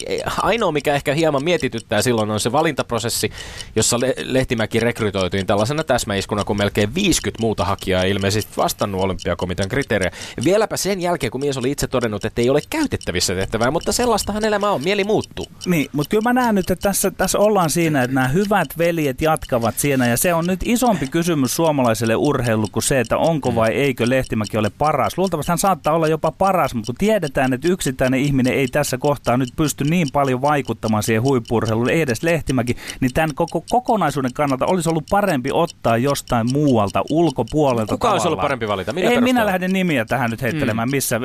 [0.42, 3.30] ainoa mikä ehkä hieman mietityttää silloin on se valintaprosessi,
[3.76, 10.10] jossa Le- Lehtimäki rekrytoitiin tällaisena täsmäiskuna, kun melkein 50 muuta hakijaa ilmeisesti vastannut olympiakomitean kriteerejä.
[10.44, 14.44] Vieläpä sen jälkeen, kun mies oli itse todennut, että ei ole käytettävissä tehtävää, mutta sellaistahan
[14.44, 15.46] elämä on, mieli muuttuu.
[15.66, 19.20] Niin, mutta kyllä mä näen nyt, että tässä, tässä ollaan siinä, että nämä hyvät veljet
[19.20, 23.70] jatkavat siinä, ja se on nyt isompi kysymys suomalaiselle urheilulle kuin se, että onko vai
[23.72, 25.18] eikö Lehtimäki ole paras.
[25.18, 29.36] Luultavasti hän saattaa olla jopa paras, mutta kun tiedetään, että yksittäinen ihminen ei tässä kohtaa
[29.36, 34.66] nyt pysty niin paljon vaikuttamaan siihen huippurheiluun, ei edes Lehtimäki, niin tämän koko kokonaisuuden kannalta
[34.66, 38.14] olisi ollut parempi ottaa jostain muualta, ulkopuolelta Kuka tavallaan.
[38.14, 38.92] olisi ollut parempi valita?
[38.92, 39.34] Millä ei perusteella?
[39.40, 40.90] minä lähden nimiä tähän nyt heittelemään mm.
[40.90, 41.20] missä.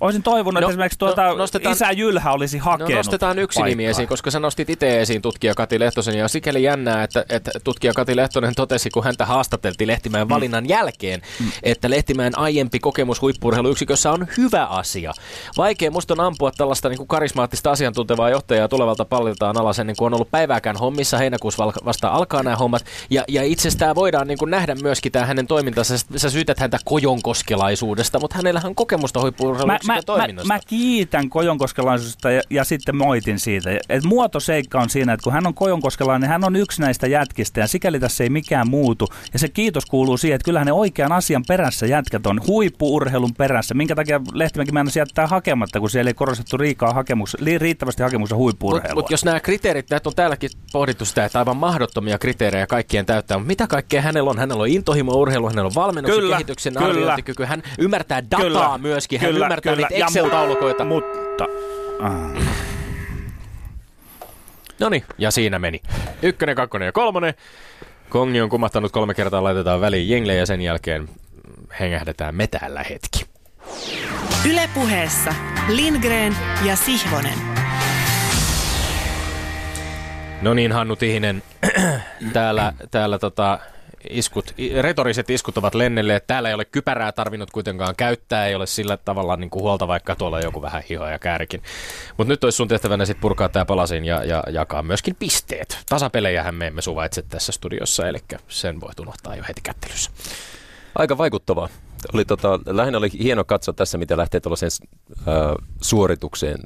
[0.00, 3.60] Olisin toivonut, No, että esimerkiksi no, tuota, nostetaan- isä Jylhä olisi No hakenut nostetaan yksi
[3.60, 3.68] paikkaa.
[3.68, 7.50] nimi esiin, koska sä nostit itse esiin tutkija Kati Lehtosen ja sikäli jännää, että, että
[7.64, 11.22] tutkija Kati Lehtonen totesi, kun häntä haastateltiin Lehtimäen valinnan jälkeen,
[11.62, 15.12] että Lehtimäen aiempi kokemus huippurheiluyksikössä on hyvä asia.
[15.56, 20.06] Vaikea musta on ampua tällaista niin kuin karismaattista asiantuntevaa johtajaa tulevalta palliltaan alas ennen kuin
[20.06, 21.18] on ollut päivääkään hommissa.
[21.18, 22.84] Heinäkuussa vasta alkaa nämä hommat.
[23.10, 25.98] Ja, ja itse asiassa tämä voidaan niin kuin nähdä myöskin tämä hänen toimintansa.
[26.16, 29.20] Sä- syytät häntä kojonkoskelaisuudesta, mutta hänellähän on kokemusta
[29.66, 30.54] Mä, mä, mä, toiminnasta.
[30.54, 33.70] mä kiitän kojonkoskelaisuudesta ja, ja sitten moitin siitä.
[33.88, 37.60] Et muotoseikka on siinä, että kun hän on kojonkoskelainen, niin hän on yksi näistä jätkistä
[37.60, 39.08] ja sikäli tässä ei mikään muutu.
[39.32, 43.74] Ja se kiitos kuuluu siihen, että kyllähän ne oikean asian perässä jätkät on huippuurheilun perässä.
[43.74, 48.42] Minkä takia Lehtimäki mennä jättää hakematta, kun siellä ei korostettu riikaa hakemus, riittävästi hakemuksen Mutta
[48.42, 49.02] huippuurheilua.
[49.02, 53.38] mut jos nämä kriteerit, näitä on täälläkin pohdittu sitä, että aivan mahdottomia kriteerejä kaikkien täyttää,
[53.38, 54.38] mutta mitä kaikkea hänellä on?
[54.38, 56.86] Hänellä on intohimo urheilu, hänellä on valmennuksen Kyllä, kehityksen kyllä.
[56.86, 59.88] arviointikyky, hän ymmärtää dataa Kyllä, myöskin, hän kyllä, ymmärtää kyllä.
[59.90, 60.84] niitä Excel-taulukoita.
[60.84, 61.46] Mutta...
[64.80, 65.80] No niin, ja siinä meni.
[66.22, 67.34] Ykkönen, kakkonen ja kolmonen.
[68.08, 71.08] Kongi on kumahtanut kolme kertaa, laitetaan väliin jengle ja sen jälkeen
[71.80, 73.33] hengähdetään me täällä hetki.
[74.50, 75.34] Ylepuheessa
[75.68, 77.38] Lindgren ja Sihvonen.
[80.42, 81.42] No niin, Hannu Tihinen,
[82.32, 83.58] täällä, täällä tota,
[84.10, 86.26] iskut, retoriset iskut ovat lennelleet.
[86.26, 90.16] Täällä ei ole kypärää tarvinnut kuitenkaan käyttää, ei ole sillä tavalla niin kuin huolta, vaikka
[90.16, 91.62] tuolla on joku vähän hiho ja käärikin.
[92.16, 95.78] Mutta nyt olisi sun tehtävänä sitten purkaa tämä palasin ja, ja jakaa myöskin pisteet.
[95.88, 100.10] Tasapelejähän me emme suvaitse tässä studiossa, eli sen voi unohtaa jo heti kättelyssä.
[100.94, 101.68] Aika vaikuttavaa.
[102.12, 104.70] Oli tota, lähinnä oli hieno katsoa tässä, mitä lähtee tuollaiseen
[105.28, 105.34] äh,
[105.80, 106.58] suoritukseen.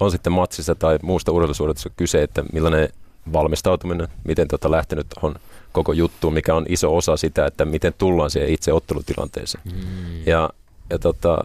[0.00, 2.88] On sitten matsista tai muusta urheilusuorituksesta kyse, että millainen
[3.32, 5.34] valmistautuminen, miten tota lähtenyt on
[5.72, 9.64] koko juttu, mikä on iso osa sitä, että miten tullaan siihen itse ottelutilanteeseen.
[9.64, 10.26] Mm.
[10.26, 10.50] Ja,
[10.90, 11.38] ja tota,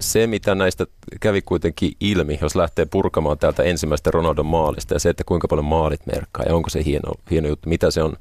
[0.00, 0.86] se, mitä näistä
[1.20, 5.64] kävi kuitenkin ilmi, jos lähtee purkamaan täältä ensimmäistä Ronaldon maalista ja se, että kuinka paljon
[5.64, 8.16] maalit merkkaa ja onko se hieno, hieno juttu, mitä se on,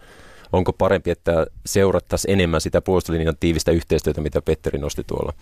[0.54, 5.34] onko parempi, että seurattaisiin enemmän sitä puolustuslinjan tiivistä yhteistyötä, mitä Petteri nosti tuolla.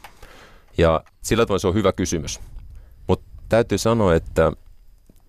[0.78, 2.40] Ja sillä tavalla se on hyvä kysymys.
[3.08, 4.52] Mutta täytyy sanoa, että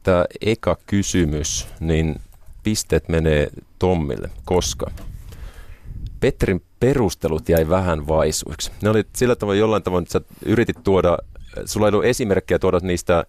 [0.02, 2.20] tämä eka kysymys, niin
[2.62, 4.90] pisteet menee Tommille, koska
[6.20, 8.70] Petrin perustelut jäi vähän vaisuiksi.
[8.82, 11.18] Ne oli sillä tavalla jollain tavalla, että sä yritit tuoda,
[11.64, 13.24] sulla ei ollut esimerkkejä tuoda niistä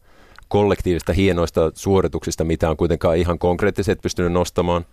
[0.48, 4.86] kollektiivista hienoista suorituksista, mitä on kuitenkaan ihan konkreettisesti pystynyt nostamaan.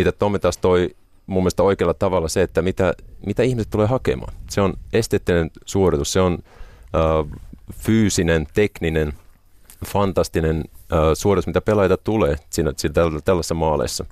[0.00, 2.94] Mitä Tommi taas toi mun mielestä oikealla tavalla se, että mitä,
[3.26, 4.32] mitä ihmiset tulee hakemaan.
[4.50, 6.38] Se on esteettinen suoritus, se on
[6.94, 7.40] äh,
[7.74, 9.12] fyysinen, tekninen,
[9.86, 14.04] fantastinen äh, suoritus, mitä pelaajia tulee siinä, siinä tällä, tällaisessa maaleissa.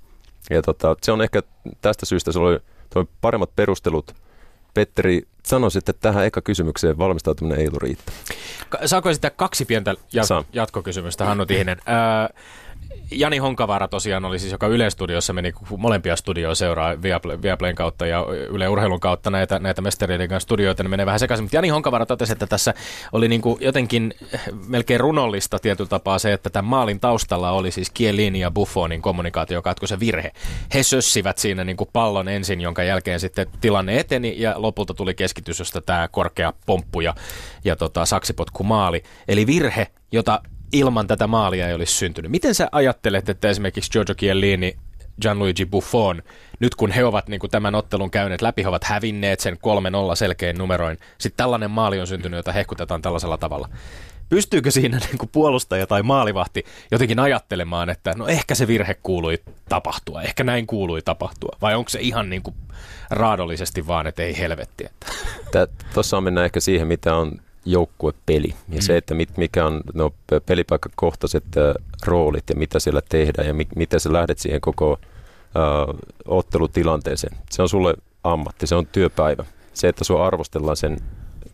[0.51, 1.43] Ja tota, se on ehkä
[1.81, 2.59] tästä syystä se oli,
[2.95, 4.15] toi paremmat perustelut.
[4.75, 8.17] Petteri, sanoisit, että tähän eka kysymykseen valmistautuminen ei ollut riittävä.
[8.87, 11.79] Saako esittää kaksi pientä jat- jatkokysymystä, Hannu Tihinen?
[11.89, 12.43] Öö,
[13.11, 18.07] Jani Honkavaara tosiaan oli siis, joka Yle Studiossa meni, molempia studioja seuraa Viaplay, Viaplayn kautta
[18.07, 21.45] ja Yle Urheilun kautta näitä, näitä mestariiden kanssa studioita, ne menee vähän sekaisin.
[21.45, 22.75] Mutta Jani Honkavaara totesi, että tässä
[23.13, 24.15] oli niin kuin jotenkin
[24.67, 29.91] melkein runollista tietyllä tapaa se, että tämän maalin taustalla oli siis Kielini ja Buffonin kommunikaatiokatkos
[29.91, 30.33] ja virhe.
[30.75, 35.15] He sössivät siinä niin kuin pallon ensin, jonka jälkeen sitten tilanne eteni ja lopulta tuli
[35.15, 37.15] keskitys, josta tämä korkea pomppu ja,
[37.65, 39.03] ja tota, saksipotku maali.
[39.29, 40.41] Eli virhe, jota
[40.73, 42.31] ilman tätä maalia ei olisi syntynyt.
[42.31, 44.77] Miten sä ajattelet, että esimerkiksi Giorgio Chiellini,
[45.23, 46.23] Gianluigi Buffon,
[46.61, 49.59] nyt kun he ovat niin kuin tämän ottelun käyneet läpi, he ovat hävinneet sen 3-0
[50.17, 53.69] selkein numeroin, sitten tällainen maali on syntynyt, jota hehkutetaan tällaisella tavalla.
[54.29, 59.39] Pystyykö siinä niin kuin puolustaja tai maalivahti jotenkin ajattelemaan, että no ehkä se virhe kuului
[59.69, 62.57] tapahtua, ehkä näin kuului tapahtua, vai onko se ihan niin kuin
[63.11, 64.87] raadollisesti vaan, että ei helvetti.
[65.95, 67.33] Tuossa on mennä ehkä siihen, mitä on
[67.65, 68.81] joukkuepeli ja mm.
[68.81, 71.75] se, että mit, mikä on no, pe- pelipaikkakohtaiset äh,
[72.07, 77.37] roolit ja mitä siellä tehdään ja mi, miten sä lähdet siihen koko äh, ottelutilanteeseen.
[77.51, 77.95] Se on sulle
[78.25, 79.45] ammatti, se on työpäivä.
[79.75, 80.99] Se, että sua arvostellaan sen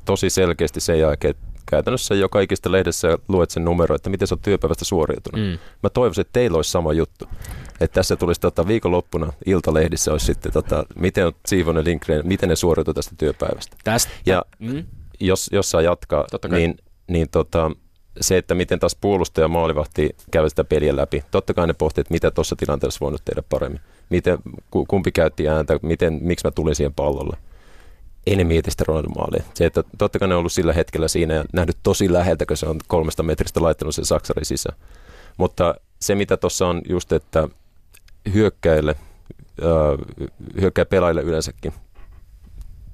[0.04, 4.34] tosi selkeästi sen jälkeen, että käytännössä joka ikistä lehdessä luet sen numero, että miten se
[4.34, 5.40] on työpäivästä suoriutunut.
[5.40, 5.58] Mm.
[5.82, 7.28] Mä toivoisin, että teillä olisi sama juttu.
[7.80, 12.56] Että tässä tulisi tota, viikonloppuna iltalehdissä olisi sitten, tota, miten on Siivonen Lindgren, miten ne
[12.56, 13.76] suoriutuu tästä työpäivästä.
[13.84, 14.12] Tästä.
[14.26, 14.84] Ja mm.
[15.20, 16.76] Jos, jos saa jatkaa, niin,
[17.08, 17.70] niin tota,
[18.20, 21.24] se, että miten taas puolustaja ja maalivahti käyvät sitä peliä läpi.
[21.30, 23.80] Totta kai ne pohtii, että mitä tuossa tilanteessa voinut tehdä paremmin.
[24.10, 24.38] Miten,
[24.88, 27.36] kumpi käytti ääntä, miten, miksi mä tulin siihen pallolle.
[28.26, 29.42] Ei ne mieti sitä Ronaldon maalia.
[29.54, 32.56] Se, että totta kai ne on ollut sillä hetkellä siinä ja nähnyt tosi läheltä, kun
[32.56, 34.78] se on kolmesta metristä laittanut sen saksari sisään.
[35.36, 37.48] Mutta se, mitä tuossa on just, että
[38.34, 38.96] hyökkäille,
[40.60, 41.72] hyökkää pelaajille yleensäkin,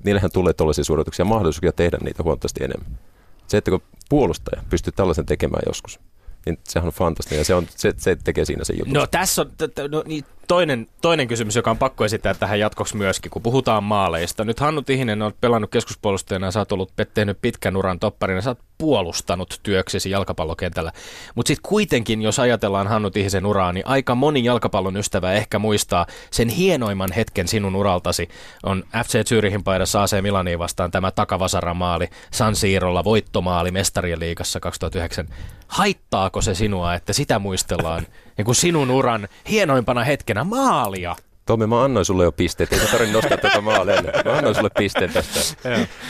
[0.04, 2.98] niillähän tulee tuollaisia suorituksia mahdollisuuksia tehdä niitä huomattavasti enemmän.
[3.46, 6.00] Se, että kun puolustaja pystyy tällaisen tekemään joskus,
[6.46, 8.94] niin sehän on fantastinen ja se, on, se, se tekee siinä se juttu.
[8.94, 9.50] No tässä on
[9.90, 14.44] no, niin, toinen, toinen kysymys, joka on pakko esittää tähän jatkoksi myöskin, kun puhutaan maaleista.
[14.44, 18.50] Nyt Hannu Tihinen on pelannut keskuspuolustajana ja sä oot ollut tehnyt pitkän uran topparina, sä
[18.50, 20.92] oot puolustanut työksesi jalkapallokentällä.
[21.34, 26.06] Mutta sitten kuitenkin, jos ajatellaan Hannu Tihisen uraa, niin aika moni jalkapallon ystävä ehkä muistaa
[26.30, 28.28] sen hienoimman hetken sinun uraltasi.
[28.62, 35.28] On FC Zürihin paidassa AC Milaniin vastaan tämä takavasaramaali, San Siirolla voittomaali Mestarien liigassa 2009.
[35.68, 41.16] Haittaako se sinua, että sitä muistellaan niin kuin sinun uran hienoimpana hetkenä maalia?
[41.46, 44.02] Tomi, mä annoin sulle jo pisteet, ei tarvitse nostaa tätä maalia.
[44.24, 45.40] Mä annoin sulle pisteen tästä.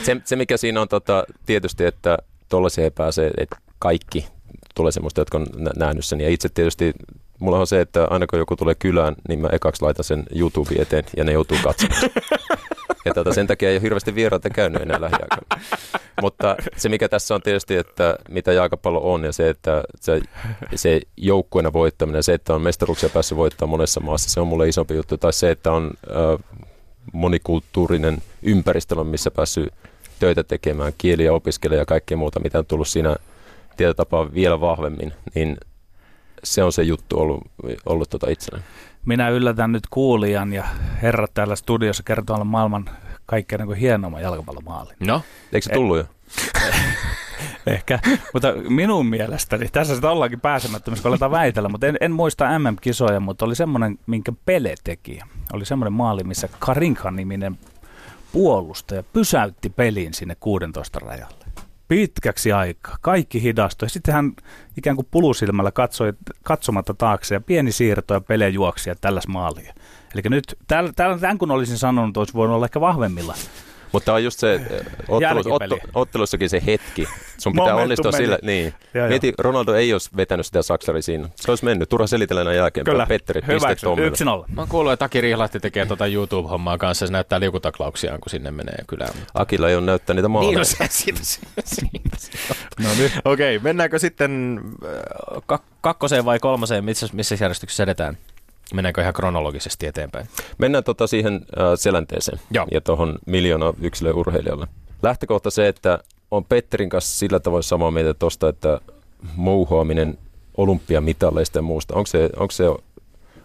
[0.03, 4.27] se, se, mikä siinä on tota, tietysti, että tuollaisia ei pääse, että kaikki
[4.75, 6.21] tulee semmoista, jotka on nähnyt sen.
[6.21, 6.93] Ja itse tietysti
[7.39, 10.83] mulla on se, että aina kun joku tulee kylään, niin mä ekaksi laitan sen YouTube
[10.83, 12.03] eteen ja ne joutuu katsomaan.
[13.05, 15.65] ja tota, sen takia ei ole hirveästi vieraita käynyt enää lähiaikoina.
[16.21, 20.21] Mutta se mikä tässä on tietysti, että mitä jalkapallo on ja se, että se,
[20.75, 24.95] se joukkueena voittaminen, se, että on mestaruuksia päässyt voittamaan monessa maassa, se on mulle isompi
[24.95, 25.17] juttu.
[25.17, 26.61] Tai se, että on äh,
[27.13, 29.73] monikulttuurinen ympäristö, missä päässyt
[30.19, 33.17] töitä tekemään, kieliä opiskelemaan ja kaikkea muuta, mitä on tullut siinä
[33.77, 35.57] tietotapaa vielä vahvemmin, niin
[36.45, 37.43] se on se juttu ollut,
[37.87, 38.65] ollut tuota itselleen.
[39.07, 40.65] Minä yllätän nyt kuulijan ja
[41.03, 42.91] herrat täällä studiossa kertoo maailman
[43.27, 44.97] kaikkein niin hienomman jalkapallomaalin.
[45.01, 46.05] No, eikö se tullut jo?
[47.67, 47.99] Ehkä,
[48.33, 53.21] mutta minun mielestäni, tässä sitä ollaankin pääsemättömässä, kun aletaan väitellä, mutta en, en muista MM-kisoja,
[53.21, 55.21] mutta oli semmoinen, minkä Pele teki.
[55.53, 57.59] Oli semmoinen maali, missä Karinkan-niminen
[58.33, 61.45] puolustaja pysäytti pelin sinne 16 rajalle.
[61.91, 62.97] Pitkäksi aikaa.
[63.01, 63.91] Kaikki hidastui.
[63.91, 64.33] Sitten hän
[64.77, 69.75] ikään kuin pulusilmällä katsoi katsomatta taakse ja pieni siirto ja pele juoksi ja tälläs maalia.
[70.15, 70.59] Eli nyt,
[71.17, 73.35] tämän kun olisin sanonut, olisi voinut olla ehkä vahvemmilla.
[73.93, 74.61] Mutta on just se,
[75.09, 77.09] ottelus, otto, ottelussakin se hetki.
[77.39, 78.25] Sun pitää Momentum onnistua meni.
[78.25, 78.39] sillä.
[78.43, 78.75] Niin.
[78.95, 81.29] Joo, Mieti, Ronaldo ei olisi vetänyt sitä saksari siinä.
[81.37, 81.89] Se olisi mennyt.
[81.89, 82.85] Turha selitellä jälkeen.
[82.85, 83.87] Kyllä, Petteri, hyväksy.
[84.07, 84.45] Yksi nolla.
[84.55, 87.07] Mä oon kuullut, että Aki Rihlahti tekee tuota YouTube-hommaa kanssa.
[87.07, 89.15] Se näyttää liukutaklauksiaan, kun sinne menee kylään.
[89.35, 90.51] Akilla ei ole näyttää niitä maaleja.
[90.51, 93.13] Niin, no se, siitä, siitä, no niin.
[93.25, 94.61] Okei, okay, mennäänkö sitten
[95.53, 96.85] äh, kakkoseen vai kolmoseen?
[96.85, 98.19] Missä, missä järjestyksessä edetään?
[98.75, 100.27] Mennäänkö ihan kronologisesti eteenpäin?
[100.59, 102.67] Mennään tota siihen äh, selänteeseen Joo.
[102.73, 104.67] ja tuohon miljoona yksilöurheilijalle.
[105.03, 105.99] Lähtökohta se, että
[106.31, 108.81] on Petterin kanssa sillä tavoin samaa mieltä tuosta, että
[109.37, 110.19] mouhoaminen
[110.57, 112.65] olympiamitaleista ja muusta, onko se, onko se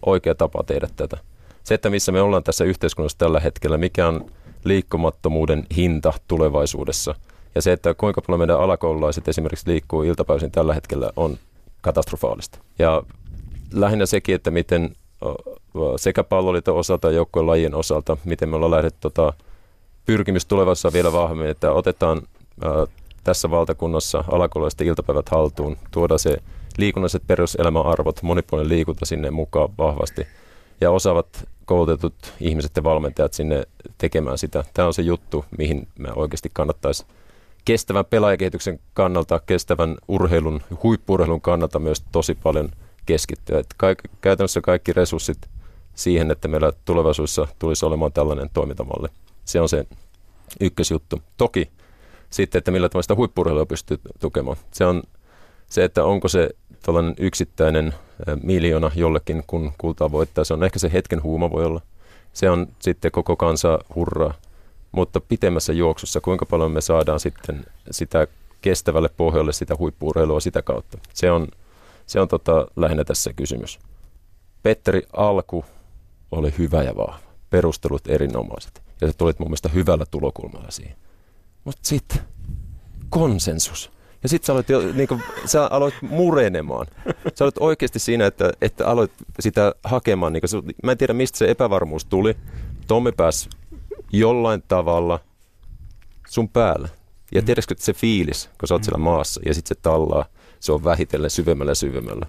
[0.06, 1.18] oikea tapa tehdä tätä?
[1.64, 4.32] Se, että missä me ollaan tässä yhteiskunnassa tällä hetkellä, mikä on
[4.64, 7.16] liikkumattomuuden hinta tulevaisuudessa,
[7.56, 11.38] ja se, että kuinka paljon meidän alakoululaiset esimerkiksi liikkuu iltapäivisin tällä hetkellä, on
[11.82, 12.60] katastrofaalista.
[12.80, 13.04] Ja
[13.74, 14.96] lähinnä sekin, että miten
[15.98, 19.34] sekä palloliiton osalta että joukkueen lajien osalta, miten me ollaan lähdetty tota,
[20.06, 22.22] pyrkimys tulevassa vielä vahvemmin, että otetaan
[22.64, 22.72] ää,
[23.24, 26.38] tässä valtakunnassa alakoululaisten iltapäivät haltuun, tuoda se
[26.78, 30.28] liikunnalliset peruselämän arvot, monipuolinen liikunta sinne mukaan vahvasti
[30.82, 33.64] ja osaavat koulutetut ihmiset ja valmentajat sinne
[33.98, 34.64] tekemään sitä.
[34.74, 37.06] Tämä on se juttu, mihin me oikeasti kannattaisi
[37.66, 42.70] kestävän pelaajakehityksen kannalta, kestävän urheilun, huippurheilun kannalta myös tosi paljon–
[43.06, 43.60] keskittyä.
[43.60, 45.38] Että kaik, käytännössä kaikki resurssit
[45.96, 49.08] siihen, että meillä tulevaisuudessa tulisi olemaan tällainen toimintamalli.
[49.46, 49.88] Se on se
[50.62, 51.22] ykkösjuttu.
[51.38, 51.70] Toki
[52.30, 54.58] sitten, että millä sitä huippurheilua pystyy tukemaan.
[54.72, 55.04] Se on
[55.70, 56.50] se, että onko se
[56.84, 57.94] tällainen yksittäinen
[58.44, 60.44] miljoona jollekin, kun kultaa voittaa.
[60.44, 61.82] Se on ehkä se hetken huuma voi olla.
[62.34, 64.34] Se on sitten koko kansa hurraa.
[64.92, 68.28] Mutta pitemmässä juoksussa, kuinka paljon me saadaan sitten sitä
[68.62, 70.98] kestävälle pohjalle sitä huippuurheilua sitä kautta.
[71.14, 71.48] Se on
[72.06, 73.80] se on tota, lähinnä tässä kysymys.
[74.64, 75.66] Petteri alku
[76.32, 77.20] oli hyvä ja vahva.
[77.50, 78.84] Perustelut erinomaiset.
[79.02, 80.96] Ja sä tulit mun mielestä hyvällä tulokulmalla siihen.
[81.64, 82.22] Mutta sitten
[83.10, 83.92] konsensus.
[84.24, 86.88] Ja sitten sä aloit, jo, niin kun, sä aloit murenemaan.
[87.36, 90.34] Sä aloit oikeasti siinä, että, että aloit sitä hakemaan.
[90.34, 92.38] Niin kun, mä en tiedä, mistä se epävarmuus tuli.
[92.88, 93.50] Tommi pääsi
[94.12, 95.20] jollain tavalla
[96.28, 96.90] sun päälle.
[97.34, 97.46] Ja mm.
[97.46, 98.86] tiedätkö, että se fiilis, kun sä oot mm.
[98.86, 100.26] siellä maassa ja sitten se tallaa,
[100.66, 102.26] se on vähitellen syvemmällä ja syvemmällä.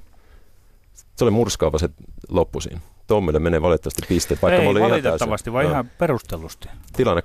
[1.17, 1.89] Se oli murskaava se
[2.29, 2.81] loppu siinä.
[3.07, 6.69] Tommille menee valitettavasti pisteet, vaikka Ei mä olin valitettavasti, ihan vaan ihan perustellusti.
[6.97, 7.23] Tilanne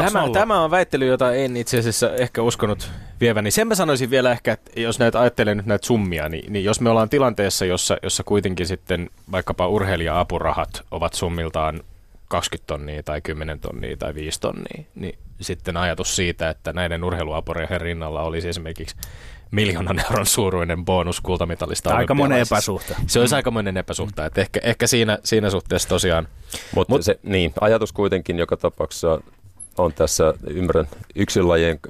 [0.00, 0.04] 2-0.
[0.04, 3.50] Tämä, tämä on väittely, jota en itse asiassa ehkä uskonut vieväni.
[3.50, 6.80] Sen mä sanoisin vielä ehkä, että jos näitä ajattelee nyt näitä summia, niin, niin jos
[6.80, 11.82] me ollaan tilanteessa, jossa, jossa kuitenkin sitten vaikkapa urheilija-apurahat ovat summiltaan
[12.28, 17.80] 20 tonnia tai 10 tonnia tai 5 tonnia, niin sitten ajatus siitä, että näiden urheiluapurien
[17.80, 18.96] rinnalla olisi esimerkiksi
[19.50, 21.94] miljoonan euron suuruinen bonus kultamitalista.
[21.94, 22.72] Aikamoinen olympialaisissa.
[22.72, 23.02] epäsuhta.
[23.06, 24.26] Se olisi aikamoinen epäsuhta.
[24.26, 26.28] Että ehkä, ehkä siinä, siinä suhteessa tosiaan
[26.74, 29.20] Mutta Mut- se, niin, ajatus kuitenkin joka tapauksessa
[29.78, 31.80] on tässä, ymmärrän yksilajien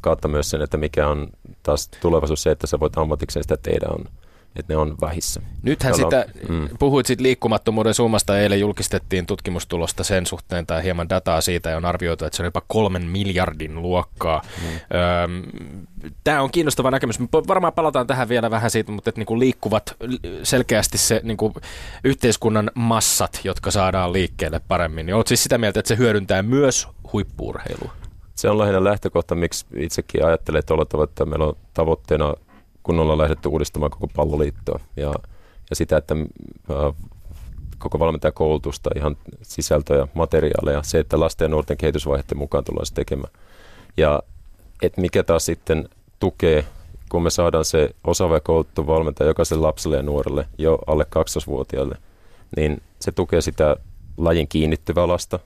[0.00, 1.28] kautta myös sen, että mikä on
[1.62, 4.04] taas tulevaisuus se, että sä voit ammatikseen sitä tehdä on,
[4.58, 5.40] että ne on vähissä.
[5.62, 6.68] Nythän Jolla- sitä, mm.
[6.78, 11.84] puhuit siitä liikkumattomuuden summasta, eilen julkistettiin tutkimustulosta sen suhteen tai hieman dataa siitä ja on
[11.84, 14.42] arvioitu, että se on jopa kolmen miljardin luokkaa.
[14.62, 15.42] Mm.
[16.24, 17.18] Tämä on kiinnostava näkemys.
[17.18, 21.54] Me varmaan palataan tähän vielä vähän siitä, mutta että niinku liikkuvat li- selkeästi se niinku
[22.04, 25.06] yhteiskunnan massat, jotka saadaan liikkeelle paremmin.
[25.06, 27.92] Niin olet siis sitä mieltä, että se hyödyntää myös huippuurheilua?
[28.34, 32.34] Se on lähinnä lähtökohta, miksi itsekin ajattelen tuolla tavalla, että meillä on tavoitteena,
[32.86, 35.14] kun ollaan lähdetty uudistamaan koko palloliittoa ja,
[35.70, 36.14] ja sitä, että
[36.70, 36.94] äh,
[37.78, 43.32] koko valmentajakoulutusta, ihan sisältöjä, materiaaleja, se, että lasten ja nuorten kehitysvaiheiden mukaan tullaan se tekemään.
[43.96, 44.22] Ja
[44.82, 46.64] että mikä taas sitten tukee,
[47.08, 51.96] kun me saadaan se osaava koulutettu valmentaja jokaiselle lapselle ja nuorelle jo alle 12-vuotiaille,
[52.56, 53.76] niin se tukee sitä
[54.16, 55.38] lajin kiinnittyvää lasta,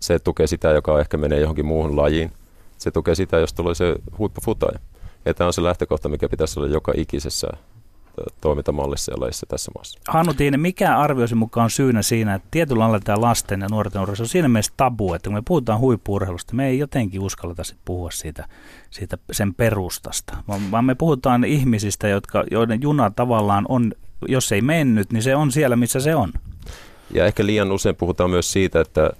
[0.00, 2.32] se tukee sitä, joka ehkä menee johonkin muuhun lajiin.
[2.78, 4.78] Se tukee sitä, jos tulee se huippufutaja.
[5.24, 7.48] Ja tämä on se lähtökohta, mikä pitäisi olla joka ikisessä
[8.40, 10.00] toimintamallissa ja lajissa tässä maassa.
[10.08, 14.02] Hannu Tiine, mikä arvioisi mukaan on syynä siinä, että tietyllä lailla tämä lasten ja nuorten
[14.02, 17.78] urheilu on siinä mielessä tabu, että kun me puhutaan huippuurheilusta, me ei jotenkin uskalleta sit
[17.84, 18.48] puhua siitä,
[18.90, 20.36] siitä sen perustasta,
[20.70, 23.92] vaan, me puhutaan ihmisistä, jotka, joiden juna tavallaan on,
[24.28, 26.32] jos ei mennyt, niin se on siellä, missä se on.
[27.14, 29.10] Ja ehkä liian usein puhutaan myös siitä, että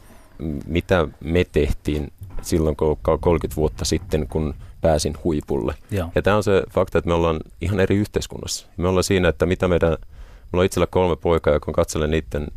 [0.67, 5.75] mitä me tehtiin silloin kun 30 vuotta sitten, kun pääsin huipulle.
[5.91, 6.09] Joo.
[6.15, 8.67] Ja tämä on se fakta, että me ollaan ihan eri yhteiskunnassa.
[8.77, 9.91] Me ollaan siinä, että mitä meidän,
[10.53, 12.49] mulla on itsellä kolme poikaa, ja kun katselen niiden,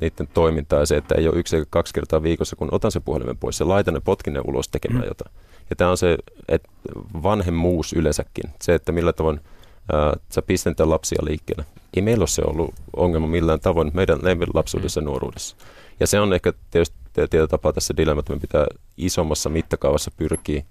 [0.00, 3.02] niiden toimintaa ja se, että ei ole yksi eikä kaksi kertaa viikossa, kun otan sen
[3.02, 5.08] puhelimen pois ja laitan ne potkin ne ulos tekemään mm.
[5.08, 5.34] jotain.
[5.70, 6.18] Ja tämä on se,
[6.48, 6.68] että
[7.22, 9.40] vanhemmuus yleensäkin, se, että millä tavoin
[9.92, 11.64] ää, sä pistän tämän lapsia liikkeelle.
[11.96, 14.18] Ei meillä ole se ollut ongelma millään tavoin meidän
[14.54, 15.56] lapsuudessa ja nuoruudessa.
[16.00, 18.66] Ja se on ehkä tietysti tietyllä tapaa tässä dilemma, että me pitää
[18.96, 20.62] isommassa mittakaavassa pyrkiä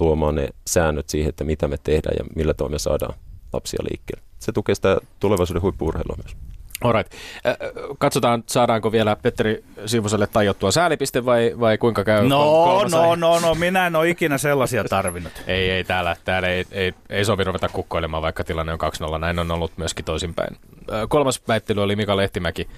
[0.00, 3.14] luomaan ne säännöt siihen, että mitä me tehdään ja millä tavalla me saadaan
[3.52, 4.22] lapsia liikkeelle.
[4.38, 6.36] Se tukee sitä tulevaisuuden huippuurheilua myös.
[6.84, 7.12] Alright.
[7.46, 7.56] Äh,
[7.98, 12.28] Katsotaan, saadaanko vielä Petteri Sivuselle tajottua säälipiste vai, vai kuinka käy?
[12.28, 15.32] No, no, no, no, minä en ole ikinä sellaisia tarvinnut.
[15.46, 18.78] Ei, ei täällä, täällä ei, ei, ei sovi ruveta kukkoilemaan, vaikka tilanne on
[19.14, 19.18] 2-0.
[19.18, 20.56] Näin on ollut myöskin toisinpäin.
[20.92, 22.68] Ö, Kolmas väittely oli Mika Lehtimäki,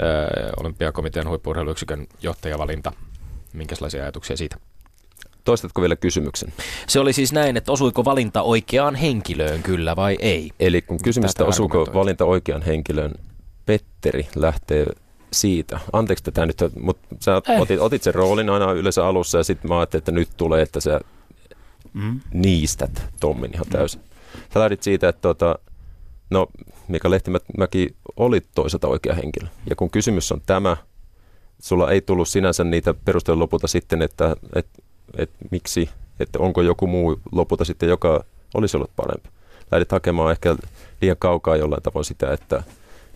[0.00, 2.92] ö, olympiakomitean huippuurheiluyksikön johtajavalinta.
[3.52, 4.56] Minkälaisia ajatuksia siitä?
[5.46, 6.52] Toistatko vielä kysymyksen?
[6.86, 10.50] Se oli siis näin, että osuiko valinta oikeaan henkilöön kyllä vai ei?
[10.60, 11.94] Eli kun kysymystä Tätä osuuko argumentoit.
[11.94, 13.12] valinta oikean henkilön,
[13.66, 14.86] Petteri lähtee
[15.32, 15.80] siitä.
[15.92, 17.60] Anteeksi tätä nyt, mutta sä Ei.
[17.60, 20.80] otit, otit sen roolin aina yleensä alussa ja sitten mä ajattelin, että nyt tulee, että
[20.80, 21.00] sä
[21.92, 22.20] Mm.
[22.34, 24.00] niistät Tommin ihan täysin.
[24.54, 25.58] Sä lähdit siitä, että tota,
[26.30, 26.46] no
[26.88, 29.48] Mika Lehtimäki oli toisaalta oikea henkilö.
[29.70, 30.76] Ja kun kysymys on tämä,
[31.62, 34.82] sulla ei tullut sinänsä niitä perusteluja lopulta sitten, että, että,
[35.16, 38.24] että miksi, että onko joku muu lopulta sitten, joka
[38.54, 39.28] olisi ollut parempi.
[39.72, 40.56] Lähdit hakemaan ehkä
[41.02, 42.62] liian kaukaa jollain tavoin sitä, että,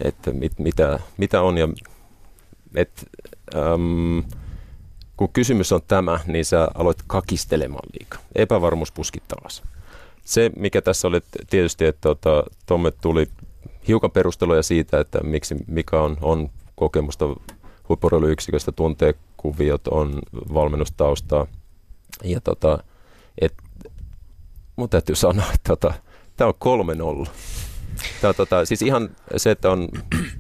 [0.05, 1.69] että mit, mitä, mitä on ja
[2.75, 3.07] et,
[3.55, 4.23] äm,
[5.17, 8.21] kun kysymys on tämä, niin sä aloit kakistelemaan liikaa.
[8.35, 9.63] Epävarmuus puskittaa alas.
[10.25, 13.29] Se, mikä tässä oli tietysti, että tota, Tomme tuli
[13.89, 17.25] hiukan perusteluja siitä, että miksi Mika on, on kokemusta
[17.89, 20.19] huippureiluyksiköstä, tuntee kuviot, on
[20.55, 21.47] valmennustaustaa.
[22.25, 22.79] Ja tota,
[23.41, 23.55] et,
[24.77, 25.95] mun täytyy sanoa, että tota,
[26.37, 27.29] tämä on 3-0.
[28.21, 29.89] Tämä on tota, siis ihan se, että on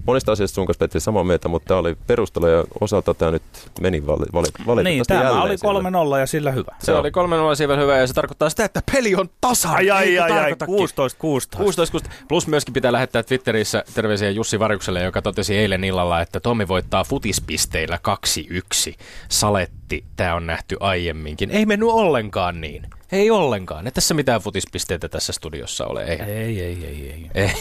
[0.06, 3.42] monista asioista sun kanssa Petri samaa mieltä, mutta tämä oli perustelu ja osalta tämä nyt
[3.80, 6.16] meni vali, vali, valitettavasti Niin, tämä jälleen oli siellä.
[6.16, 6.76] 3-0 ja sillä hyvä.
[6.78, 7.00] Se Joo.
[7.00, 9.74] oli kolme nolla siinä hyvä ja se tarkoittaa sitä, että peli on tasan.
[9.74, 10.74] Ai, ai, ai, ai, tarkoitakin?
[10.76, 11.56] 16, 16.
[11.56, 12.24] 16, 16.
[12.28, 17.04] Plus myöskin pitää lähettää Twitterissä terveisiä Jussi Varjukselle, joka totesi eilen illalla, että Tommi voittaa
[17.04, 17.98] futispisteillä
[18.90, 18.94] 2-1.
[19.90, 21.50] Saletti, tämä on nähty aiemminkin.
[21.50, 22.86] Ei mennyt ollenkaan niin.
[23.12, 23.86] Ei ollenkaan.
[23.86, 26.04] Ei tässä mitään futispisteitä tässä studiossa ole.
[26.04, 27.30] Ei, Ei, ei, ei, ei.
[27.34, 27.52] ei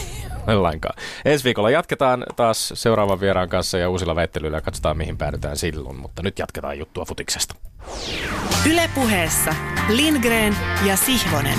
[0.56, 0.94] ollenkaan.
[1.24, 5.96] Ensi viikolla jatketaan taas seuraavan vieraan kanssa ja uusilla väittelyillä ja katsotaan mihin päädytään silloin.
[5.96, 7.54] Mutta nyt jatketaan juttua futiksesta.
[8.70, 9.54] Ylepuheessa
[9.88, 10.56] Lindgren
[10.86, 11.58] ja Sihvonen.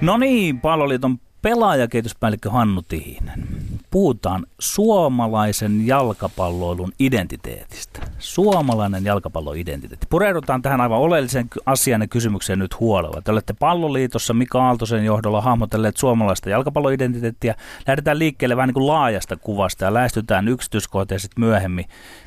[0.00, 3.48] No niin, Palloliiton pelaajakehityspäällikkö Hannu Tihinen.
[3.90, 8.00] Puhutaan suomalaisen jalkapalloilun identiteetistä.
[8.18, 10.06] Suomalainen jalkapalloidentiteetti.
[10.10, 13.22] Pureudutaan tähän aivan oleelliseen asian ja kysymykseen nyt huolella.
[13.22, 17.54] Te olette Palloliitossa Mika Aaltosen johdolla hahmotelleet suomalaista jalkapalloidentiteettiä.
[17.86, 21.84] Lähdetään liikkeelle vähän niin kuin laajasta kuvasta ja lähestytään yksityiskohtaisesti myöhemmin.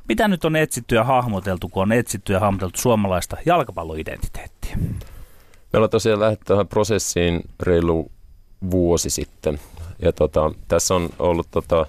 [0.10, 4.78] Mitä nyt on etsitty ja hahmoteltu, kun on etsitty ja hahmoteltu suomalaista jalkapalloidentiteettiä?
[5.74, 8.12] Me ollaan tosiaan lähdetty tähän prosessiin reilu
[8.72, 9.60] vuosi sitten.
[10.04, 11.86] Ja tota, tässä on ollut tota,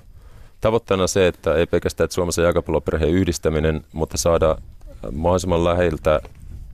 [0.60, 4.58] tavoitteena se, että ei pelkästään että Suomessa jalkapalloperheen yhdistäminen, mutta saada
[5.12, 6.20] mahdollisimman läheltä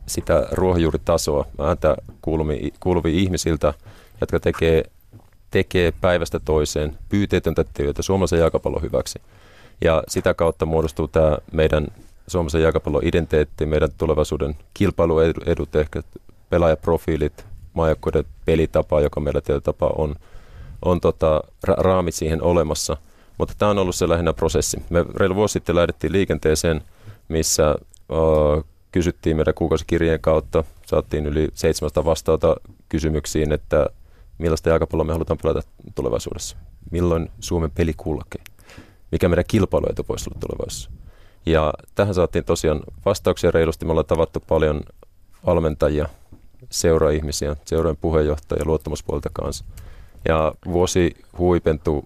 [0.06, 1.96] sitä ruohonjuuritasoa, ääntä
[2.80, 3.74] kuuluvia ihmisiltä,
[4.20, 4.84] jotka tekee,
[5.50, 9.20] tekee päivästä toiseen pyyteetöntä työtä suomalaisen jalkapallon hyväksi.
[9.84, 11.86] Ja sitä kautta muodostuu tämä meidän
[12.26, 16.02] suomalaisen jalkapallon identiteetti, meidän tulevaisuuden kilpailuedut, ehkä
[16.50, 20.14] pelaajaprofiilit, maajoukkueiden pelitapa, joka meillä tietyllä tapaa on,
[20.84, 22.96] on tota, ra- raamit siihen olemassa.
[23.38, 24.82] Mutta tämä on ollut se lähinnä prosessi.
[24.90, 26.82] Me reilu vuosi sitten lähdettiin liikenteeseen,
[27.28, 27.74] missä
[28.08, 32.56] uh, kysyttiin meidän kuukausikirjeen kautta, saatiin yli 700 vastausta
[32.88, 33.86] kysymyksiin, että
[34.38, 35.62] millaista jalkapalloa me halutaan pelata
[35.94, 36.56] tulevaisuudessa.
[36.90, 38.42] Milloin Suomen peli kulkee?
[39.12, 40.90] Mikä meidän kilpailuetu voisi olla tulevaisuudessa?
[41.46, 43.84] Ja tähän saatiin tosiaan vastauksia reilusti.
[43.84, 44.80] Me ollaan tavattu paljon
[45.46, 46.08] valmentajia,
[46.70, 49.64] seuraihmisiä, seurojen puheenjohtajia luottamuspuolta kanssa.
[50.28, 52.04] Ja vuosi huipentui äh,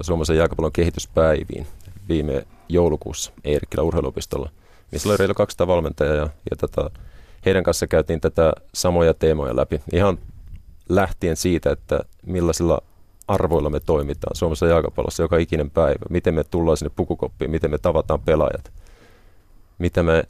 [0.00, 1.66] Suomalaisen jääkäpallon kehityspäiviin
[2.08, 4.50] viime joulukuussa Eerikkilä urheiluopistolla,
[4.92, 6.90] missä oli reilu 200 valmentajaa ja, ja tota,
[7.46, 9.80] heidän kanssa käytiin tätä samoja teemoja läpi.
[9.92, 10.18] Ihan
[10.88, 12.82] lähtien siitä, että millaisilla
[13.28, 17.78] arvoilla me toimitaan Suomessa jalkapallossa joka ikinen päivä, miten me tullaan sinne pukukoppiin, miten me
[17.78, 18.72] tavataan pelaajat,
[19.78, 20.24] mitä me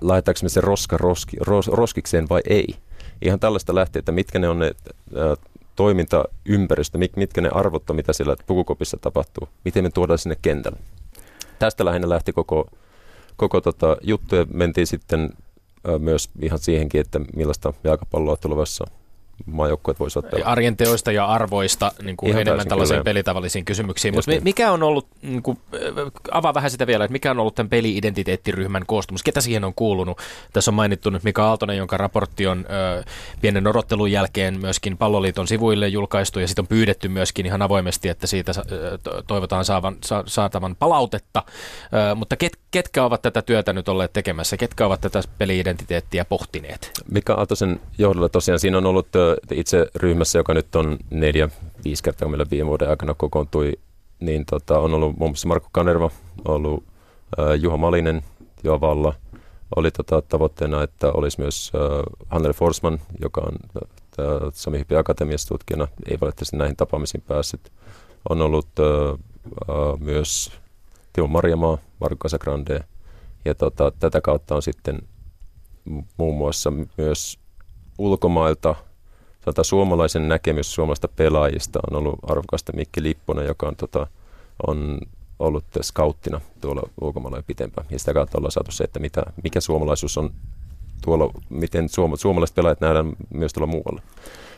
[0.00, 2.74] laitaanko me se roska roski, ros, roskikseen vai ei.
[3.22, 5.36] Ihan tällaista lähti, että mitkä ne on ne ä,
[5.76, 10.78] toimintaympäristö, mitkä ne arvot on, mitä siellä pukukopissa tapahtuu, miten me tuodaan sinne kentälle.
[11.58, 12.70] Tästä lähinnä lähti koko,
[13.36, 15.30] koko tota juttu ja mentiin sitten
[15.98, 18.84] myös ihan siihenkin, että millaista jalkapalloa tulevassa
[19.46, 20.50] maajoukkueet voisivat pelata.
[20.50, 23.04] Arjen teoista ja arvoista niin kuin enemmän tällaisiin kyllä.
[23.04, 24.14] pelitavallisiin kysymyksiin.
[24.14, 24.44] Mutta niin.
[24.44, 25.58] mikä on ollut, niin kuin,
[26.32, 29.22] avaa vähän sitä vielä, että mikä on ollut tämän peli-identiteettiryhmän koostumus?
[29.22, 30.18] Ketä siihen on kuulunut?
[30.52, 32.66] Tässä on mainittu nyt Mika Aaltonen, jonka raportti on
[32.98, 33.02] ö,
[33.40, 38.26] pienen odottelun jälkeen myöskin Palloliiton sivuille julkaistu ja sitten on pyydetty myöskin ihan avoimesti, että
[38.26, 41.42] siitä ö, toivotaan saavan, sa, saatavan palautetta.
[42.10, 44.56] Ö, mutta ket, ketkä ovat tätä työtä nyt olleet tekemässä?
[44.56, 46.90] Ketkä ovat tätä peli-identiteettiä pohtineet?
[47.10, 49.08] Mika Aaltosen johdolla tosiaan siinä on ollut
[49.50, 51.48] itse ryhmässä, joka nyt on neljä,
[51.84, 53.72] viisi kertaa, meillä viime vuoden aikana kokoontui,
[54.20, 56.10] niin tota, on ollut muun muassa Marko Kanerva,
[56.44, 56.84] ollut
[57.38, 58.22] äh, Juha Malinen,
[58.64, 59.14] Joa Valla.
[59.76, 61.80] Oli tota, tavoitteena, että olisi myös äh,
[62.28, 67.72] Hannele Forsman, joka on äh, Sami Hyppi Akatemiassa tutkijana, ei valitettavasti näihin tapaamisiin päässyt.
[68.28, 69.18] On ollut äh,
[69.70, 70.52] äh, myös
[71.12, 72.80] Timo Marjamaa, Marko Casagrande,
[73.44, 74.98] ja tota, tätä kautta on sitten
[76.16, 77.38] muun muassa myös
[77.98, 78.74] ulkomailta
[79.44, 82.72] tota, suomalaisen näkemys suomalaista pelaajista on ollut arvokasta.
[82.72, 84.06] Mikki Lipponen, joka on, tota,
[84.66, 84.98] on
[85.38, 87.86] ollut skauttina tuolla ulkomailla jo pitempään.
[87.90, 90.30] Ja sitä kautta ollaan saatu se, että mitä, mikä suomalaisuus on
[91.04, 94.02] tuolla, miten suoma, suomalaiset pelaajat nähdään myös tuolla muualla.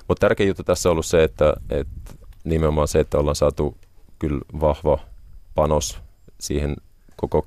[0.08, 2.14] Mutta tärkeä juttu tässä on ollut se, että, että
[2.44, 3.76] nimenomaan se, että ollaan saatu
[4.18, 4.98] kyllä vahva
[5.54, 5.98] panos
[6.40, 6.76] siihen
[7.16, 7.46] koko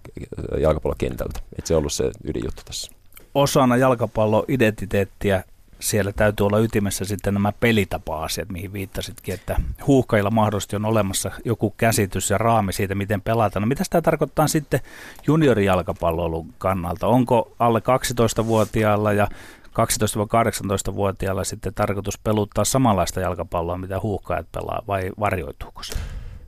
[0.60, 1.40] jalkapallokentältä.
[1.58, 2.92] Että se on ollut se ydinjuttu tässä.
[3.36, 5.44] Osana jalkapalloidentiteettiä
[5.86, 11.74] siellä täytyy olla ytimessä sitten nämä pelitapa-asiat, mihin viittasitkin, että huuhkajilla mahdollisesti on olemassa joku
[11.78, 13.62] käsitys ja raami siitä, miten pelataan.
[13.62, 14.80] No, mitä tämä tarkoittaa sitten
[15.28, 17.08] juniorijalkapallon kannalta?
[17.08, 19.28] Onko alle 12-vuotiailla ja
[19.68, 25.94] 12-18-vuotiailla sitten tarkoitus peluttaa samanlaista jalkapalloa, mitä huuhkajat pelaa, vai varjoituuko se?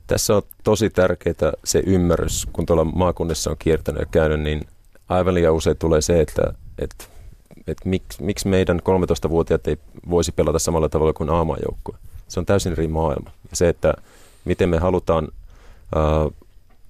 [0.06, 4.66] Tässä on tosi tärkeää se ymmärrys, kun tuolla maakunnissa on kiertänyt ja käynyt, niin
[5.08, 6.42] aivan liian usein tulee se, että,
[6.78, 7.04] että
[7.68, 9.76] että miksi, miksi meidän 13-vuotiaat ei
[10.10, 11.98] voisi pelata samalla tavalla kuin aamajoukkue.
[12.28, 13.30] Se on täysin eri maailma.
[13.50, 13.94] Ja se, että
[14.44, 15.28] miten me halutaan
[15.96, 16.32] äh,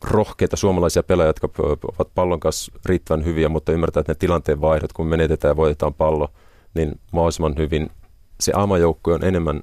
[0.04, 1.48] rohkeita suomalaisia pelaajia, jotka
[1.98, 5.94] ovat pallon kanssa riittävän hyviä, mutta ymmärtää, että ne tilanteen vaihdot, kun menetetään ja voitetaan
[5.94, 6.28] pallo,
[6.74, 7.90] niin mahdollisimman hyvin
[8.40, 9.62] se aamajoukkue on enemmän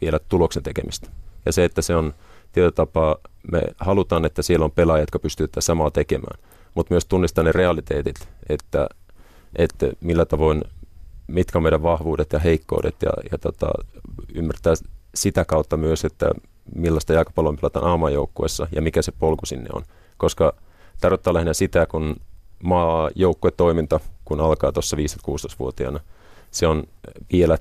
[0.00, 1.10] vielä tuloksen tekemistä.
[1.46, 2.14] Ja se, että se on
[2.52, 3.16] tietyllä tapaa,
[3.52, 6.38] me halutaan, että siellä on pelaajia, jotka pystyvät tätä samaa tekemään,
[6.74, 8.88] mutta myös tunnistaa ne realiteetit, että
[9.56, 10.62] että millä tavoin,
[11.26, 13.70] mitkä on meidän vahvuudet ja heikkoudet ja, ja tota,
[14.34, 14.74] ymmärtää
[15.14, 16.30] sitä kautta myös, että
[16.74, 19.82] millaista jalkapalloa pelataan aamajoukkuessa ja mikä se polku sinne on.
[20.16, 20.54] Koska
[21.00, 22.16] tarkoittaa lähinnä sitä, kun
[22.62, 26.00] maajoukkuetoiminta, kun alkaa tuossa 15-16-vuotiaana,
[26.50, 26.84] se on
[27.32, 27.58] vielä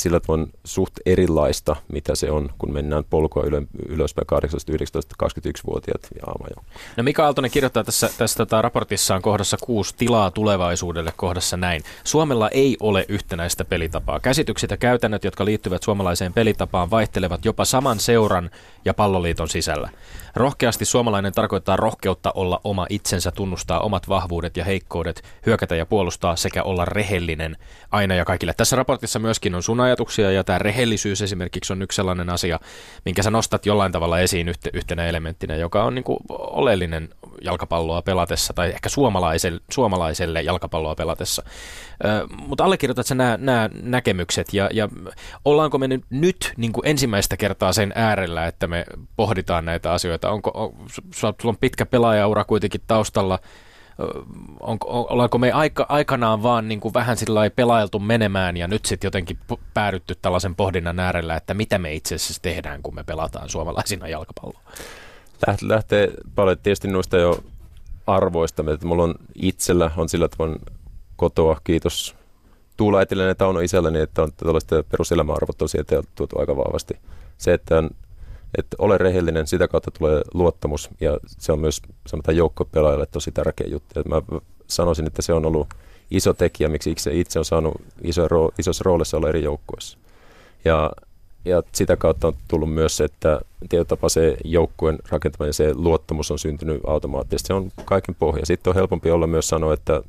[0.00, 6.08] sillä tavoin suht erilaista, mitä se on, kun mennään polkua ylö, ylöspäin 18, 19, 21-vuotiaat
[6.14, 6.54] ja aamajo.
[6.96, 11.82] No Mika Aaltonen kirjoittaa tässä, tässä tota, raportissaan kohdassa kuusi tilaa tulevaisuudelle kohdassa näin.
[12.04, 14.20] Suomella ei ole yhtenäistä pelitapaa.
[14.20, 18.50] Käsitykset ja käytännöt, jotka liittyvät suomalaiseen pelitapaan, vaihtelevat jopa saman seuran
[18.84, 19.90] ja palloliiton sisällä.
[20.34, 26.36] Rohkeasti suomalainen tarkoittaa rohkeutta olla oma itsensä, tunnustaa omat vahvuudet ja heikkoudet, hyökätä ja puolustaa
[26.36, 27.56] sekä olla rehellinen
[27.90, 28.52] aina ja kaikille.
[28.56, 32.60] Tässä raportissa myöskin on sun ajatuksia ja tämä rehellisyys esimerkiksi on yksi sellainen asia,
[33.04, 37.08] minkä sä nostat jollain tavalla esiin yhtenä elementtinä, joka on niin kuin oleellinen
[37.42, 41.42] jalkapalloa pelatessa tai ehkä suomalaiselle, suomalaiselle jalkapalloa pelatessa.
[42.46, 44.88] mutta allekirjoitat sä nämä, nämä näkemykset ja, ja
[45.44, 48.84] ollaanko me nyt, nyt niin kuin ensimmäistä kertaa sen äärellä, että me
[49.16, 50.30] pohditaan näitä asioita?
[50.30, 50.72] Onko, on,
[51.14, 53.38] sulla on pitkä pelaajaura kuitenkin taustalla,
[54.60, 59.06] onko, ollaanko me aika, aikanaan vaan niin kuin vähän sillä pelailtu menemään ja nyt sitten
[59.06, 59.38] jotenkin
[59.74, 64.60] päädytty tällaisen pohdinnan äärellä, että mitä me itse asiassa tehdään, kun me pelataan suomalaisina jalkapalloa?
[65.62, 67.38] Lähtee paljon tietysti noista jo
[68.06, 70.58] arvoista, että mulla on itsellä on sillä tavalla
[71.16, 72.16] kotoa, kiitos
[72.76, 76.94] Tuula Etilän ja Tauno isälleni, että on tällaiset peruselämäarvot tosiaan tuotu aika vahvasti.
[77.38, 77.90] Se, että on
[78.58, 83.66] että ole rehellinen, sitä kautta tulee luottamus ja se on myös sanotaan joukkopelaajalle tosi tärkeä
[83.70, 84.00] juttu.
[84.08, 84.22] mä
[84.66, 85.68] sanoisin, että se on ollut
[86.10, 89.98] iso tekijä, miksi itse on saanut iso roo, isossa roolissa olla eri joukkueissa.
[90.64, 90.92] Ja,
[91.44, 96.30] ja sitä kautta on tullut myös se, että tietotapa se joukkueen rakentaminen ja se luottamus
[96.30, 97.46] on syntynyt automaattisesti.
[97.46, 98.46] Se on kaiken pohja.
[98.46, 100.02] Sitten on helpompi olla myös sanoa, että äh,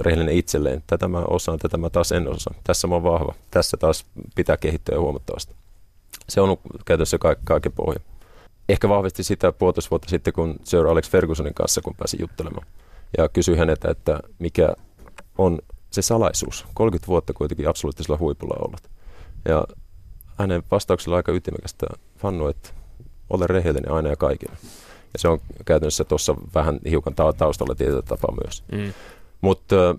[0.00, 0.82] rehellinen itselleen.
[0.86, 2.54] Tätä mä osaan, tätä mä taas en osaa.
[2.64, 3.34] Tässä mä oon vahva.
[3.50, 4.04] Tässä taas
[4.34, 5.54] pitää kehittyä huomattavasti
[6.28, 8.00] se on käytössä ka- kaiken pohja.
[8.68, 12.66] Ehkä vahvisti sitä puolitoista vuotta sitten, kun Sir Alex Fergusonin kanssa, kun pääsin juttelemaan.
[13.18, 14.68] Ja kysyin häneltä, että mikä
[15.38, 15.58] on
[15.90, 16.66] se salaisuus.
[16.74, 18.82] 30 vuotta kuitenkin absoluuttisella huipulla ollut.
[19.48, 19.64] Ja
[20.38, 21.86] hänen vastauksella aika ytimekästä
[22.18, 22.70] fannu, että
[23.30, 24.56] ole rehellinen aina ja kaikille.
[25.12, 28.64] Ja se on käytännössä tuossa vähän hiukan taustalla tietyllä tapaa myös.
[28.72, 28.92] Mm.
[29.40, 29.96] Mutta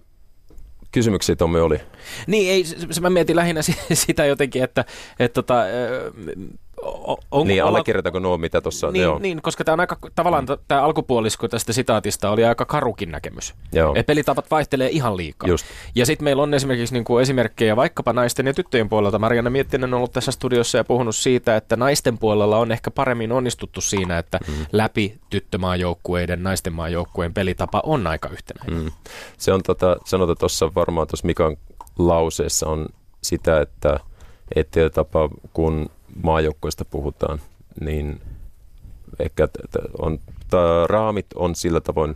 [0.96, 1.80] kysymyksiä Tommi oli?
[2.28, 3.62] Niin, ei, se, mä mietin lähinnä
[3.94, 4.86] sitä jotenkin, että,
[5.20, 5.64] että tota,
[7.32, 9.20] on, niin, allekirjoitanko nuo, mitä tuossa niin, joo.
[9.20, 10.58] niin, koska tämä on aika, tavallaan mm.
[10.68, 13.54] tämä alkupuolisko tästä sitaatista oli aika karukin näkemys.
[13.72, 13.94] Joo.
[13.96, 15.50] Et pelitavat vaihtelee ihan liikaa.
[15.50, 15.66] Just.
[15.96, 19.20] Ja sitten meillä on esimerkiksi niin kuin esimerkkejä vaikkapa naisten ja tyttöjen puolelta.
[19.20, 23.32] Marianne Miettinen on ollut tässä studiossa ja puhunut siitä, että naisten puolella on ehkä paremmin
[23.32, 24.54] onnistuttu siinä, että mm.
[24.72, 28.84] läpi tyttömaajoukkueiden, naisten maajoukkueen pelitapa on aika yhtenäinen.
[28.84, 28.92] Mm.
[29.38, 31.58] Se on tota, sanotaan tuossa varmaan tuossa Mikan
[32.00, 32.86] lauseessa on
[33.22, 34.00] sitä, että
[34.56, 35.90] että tapa, kun
[36.24, 37.42] maajoukkoista puhutaan,
[37.82, 38.22] niin
[39.20, 39.48] ehkä
[39.98, 40.20] on,
[40.86, 42.16] raamit on sillä tavoin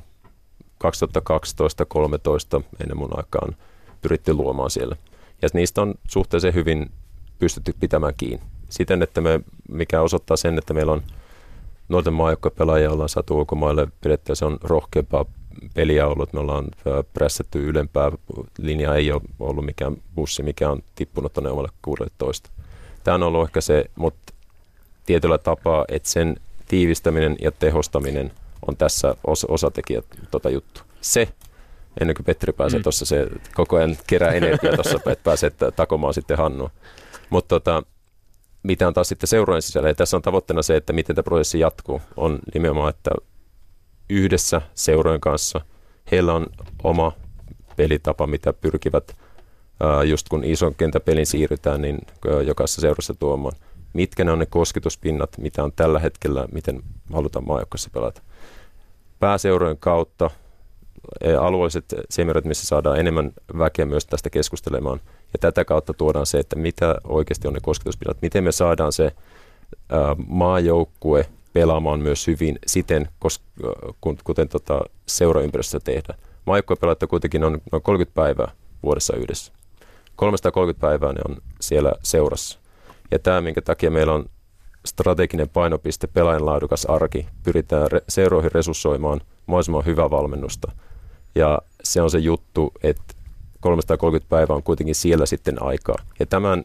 [0.84, 3.56] 2012-2013 ennen mun aikaan
[4.02, 4.95] pyritty luomaan siellä.
[5.41, 6.91] Ja niistä on suhteellisen hyvin
[7.39, 8.45] pystytty pitämään kiinni.
[8.70, 9.39] Siten, että me,
[9.70, 11.04] mikä osoittaa sen, että meillä on
[11.89, 15.26] nuorten maajoukkuepelaajia ollaan saatu ulkomaille pidettyä, se on rohkeampaa
[15.74, 16.34] peliä ollut.
[16.34, 16.66] Me ollaan
[17.14, 18.12] prässätty ylempää.
[18.58, 22.50] Linja ei ole ollut mikään bussi, mikä on tippunut tuonne omalle 16.
[23.04, 24.34] Tämä on ollut ehkä se, mutta
[25.06, 26.36] tietyllä tapaa, että sen
[26.68, 28.32] tiivistäminen ja tehostaminen
[28.68, 30.82] on tässä os- osatekijä tota juttu.
[31.02, 31.28] Se,
[32.02, 32.84] ennen kuin Petri pääsee mm.
[32.84, 36.70] tuossa, se koko ajan kerää energiaa tuossa, että pääsee takomaan sitten Hannu.
[37.30, 37.84] Mutta tota,
[38.64, 41.60] mitä on taas sitten seurojen sisällä, ja tässä on tavoitteena se, että miten tämä prosessi
[41.60, 43.12] jatkuu, on nimenomaan, että
[44.10, 45.62] yhdessä seurojen kanssa
[46.12, 46.47] heillä on
[46.84, 47.12] oma
[47.76, 49.16] pelitapa, mitä pyrkivät
[50.05, 51.99] just kun ison kentäpelin siirrytään, niin
[52.45, 53.55] jokaisessa seurassa tuomaan.
[53.93, 58.21] Mitkä ne on ne kosketuspinnat, mitä on tällä hetkellä, miten halutaan maajoukkoissa pelata.
[59.19, 60.30] Pääseurojen kautta
[61.39, 64.99] alueelliset seminarit, missä saadaan enemmän väkeä myös tästä keskustelemaan.
[65.34, 69.11] Ja tätä kautta tuodaan se, että mitä oikeasti on ne kosketuspinnat, miten me saadaan se
[70.27, 73.09] maajoukkue pelaamaan myös hyvin siten,
[74.23, 76.19] kuten tota, seuraympäristössä tehdään.
[76.45, 78.51] Maajoukkuepelaajat kuitenkin on noin 30 päivää
[78.84, 79.53] vuodessa yhdessä.
[80.20, 82.59] 330 päivää ne on siellä seurassa.
[83.11, 84.26] Ja tämä, minkä takia meillä on
[84.86, 90.72] strateginen painopiste, pelaajan laadukas arki, pyritään re- seuroihin resurssoimaan mahdollisimman hyvää valmennusta.
[91.36, 93.03] Ja se on se juttu, että
[93.59, 95.97] 330 päivää on kuitenkin siellä sitten aikaa.
[96.20, 96.63] Ja tämän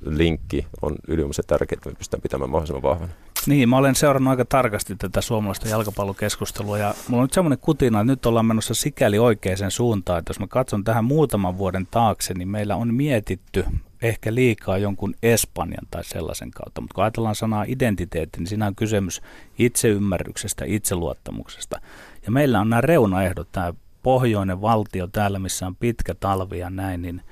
[0.00, 3.12] yhteistyölinkki on ylivoimaisen tärkeää, että me pystytään pitämään mahdollisimman vahvana.
[3.46, 8.00] Niin, mä olen seurannut aika tarkasti tätä suomalaista jalkapallokeskustelua ja mulla on nyt semmoinen kutina,
[8.00, 12.34] että nyt ollaan menossa sikäli oikeaan suuntaan, että jos mä katson tähän muutaman vuoden taakse,
[12.34, 13.64] niin meillä on mietitty
[14.02, 16.80] ehkä liikaa jonkun Espanjan tai sellaisen kautta.
[16.80, 19.22] Mutta kun ajatellaan sanaa identiteetti, niin siinä on kysymys
[19.58, 21.80] itseymmärryksestä, itseluottamuksesta.
[22.26, 27.02] Ja meillä on nämä reunaehdot, tämä pohjoinen valtio täällä, missä on pitkä talvi ja näin,
[27.02, 27.22] niin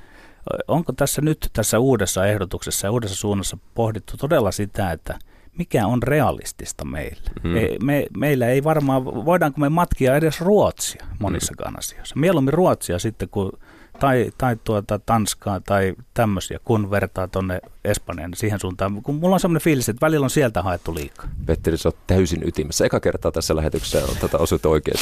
[0.69, 5.19] onko tässä nyt tässä uudessa ehdotuksessa ja uudessa suunnassa pohdittu todella sitä, että
[5.59, 7.31] mikä on realistista meillä?
[7.43, 7.51] Hmm.
[7.51, 11.79] Me, me, meillä ei varmaan, voidaanko me matkia edes Ruotsia monissakaan hmm.
[11.79, 12.17] asioissa?
[12.19, 13.53] Mieluummin Ruotsia sitten kuin
[13.99, 19.03] tai, tai tuota Tanskaa tai tämmöisiä, kun vertaa tuonne Espanjan siihen suuntaan.
[19.03, 21.29] Kun mulla on semmoinen fiilis, että välillä on sieltä haettu liikaa.
[21.47, 22.85] Petteri, sä oot täysin ytimessä.
[22.85, 24.99] Eka kertaa tässä lähetyksessä on tätä osut oikein.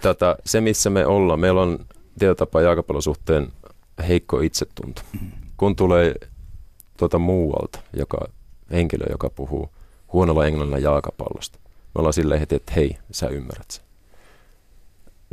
[0.00, 1.78] Tätä, se, missä me ollaan, meillä on
[2.36, 3.48] tapaa jalkapallon suhteen
[4.08, 5.02] heikko itsetunto.
[5.56, 6.14] Kun tulee
[6.96, 8.18] tuota muualta, joka
[8.72, 9.70] henkilö, joka puhuu
[10.12, 13.84] huonolla englannilla jalkapallosta, me ollaan silleen heti, että hei, sä ymmärrät sen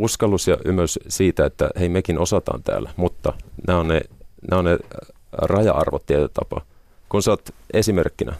[0.01, 3.33] uskallus ja ymmärrys siitä, että hei mekin osataan täällä, mutta
[3.67, 4.01] nämä on ne,
[4.49, 4.77] nämä on ne
[5.31, 6.65] raja-arvot tietyllä tapaa.
[7.09, 8.35] Kun sä oot esimerkkinä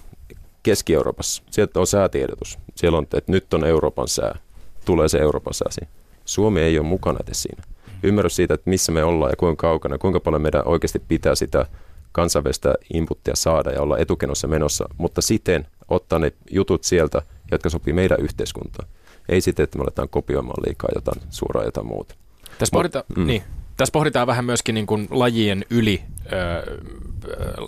[0.63, 2.59] Keski-Euroopassa, sieltä on säätiedotus.
[2.75, 4.39] Siellä on, että nyt on Euroopan sää.
[4.85, 5.91] Tulee se Euroopan sää siinä.
[6.25, 7.63] Suomi ei ole mukana edes siinä.
[8.03, 11.65] Ymmärrys siitä, että missä me ollaan ja kuinka kaukana, kuinka paljon meidän oikeasti pitää sitä
[12.11, 17.21] kansainvälistä inputtia saada ja olla etukenossa menossa, mutta siten ottaa ne jutut sieltä,
[17.51, 18.89] jotka sopii meidän yhteiskuntaan.
[19.29, 22.15] Ei sitten, että me aletaan kopioimaan liikaa jotain suoraan jotain muuta.
[22.57, 23.27] Tässä, pohdita, mm.
[23.27, 23.43] niin,
[23.77, 26.81] tässä pohditaan vähän myöskin niin kuin lajien yli, ö,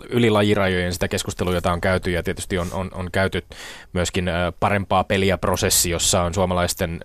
[0.10, 3.44] yli lajirajojen sitä keskustelua, jota on käyty ja tietysti on, on, on käyty
[3.94, 4.30] myöskin
[4.60, 7.00] parempaa peliä prosessi, jossa on suomalaisten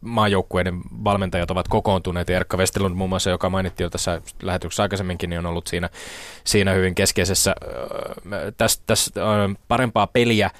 [0.00, 5.38] maajoukkueiden valmentajat ovat kokoontuneet Erkka Westerlund muun muassa, joka mainittiin jo tässä lähetyksessä aikaisemminkin, niin
[5.38, 5.90] on ollut siinä,
[6.44, 7.54] siinä hyvin keskeisessä.
[8.58, 9.10] Tässä, tässä
[9.68, 10.50] parempaa peliä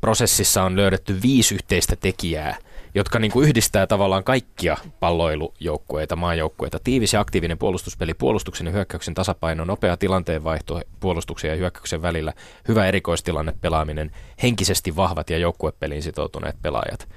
[0.00, 2.56] prosessissa on löydetty viisi yhteistä tekijää,
[2.94, 6.78] jotka niin kuin yhdistää tavallaan kaikkia palloilujoukkueita, maajoukkueita.
[6.84, 12.32] Tiivis ja aktiivinen puolustuspeli, puolustuksen ja hyökkäyksen tasapaino, nopea tilanteenvaihto puolustuksen ja hyökkäyksen välillä,
[12.68, 14.10] hyvä erikoistilanne pelaaminen,
[14.42, 17.08] henkisesti vahvat ja joukkuepeliin sitoutuneet pelaajat.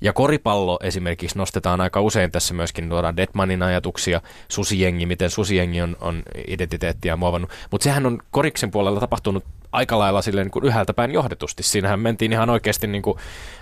[0.00, 5.96] Ja koripallo esimerkiksi nostetaan aika usein tässä myöskin, tuodaan Detmanin ajatuksia, susijengi, miten susijengi on,
[6.00, 7.50] on identiteettiä muovannut.
[7.70, 9.44] Mutta sehän on koriksen puolella tapahtunut
[9.76, 11.62] aika lailla silleen niin kuin yhdeltä päin johdetusti.
[11.62, 13.18] Siinähän mentiin ihan oikeasti, niin kuin,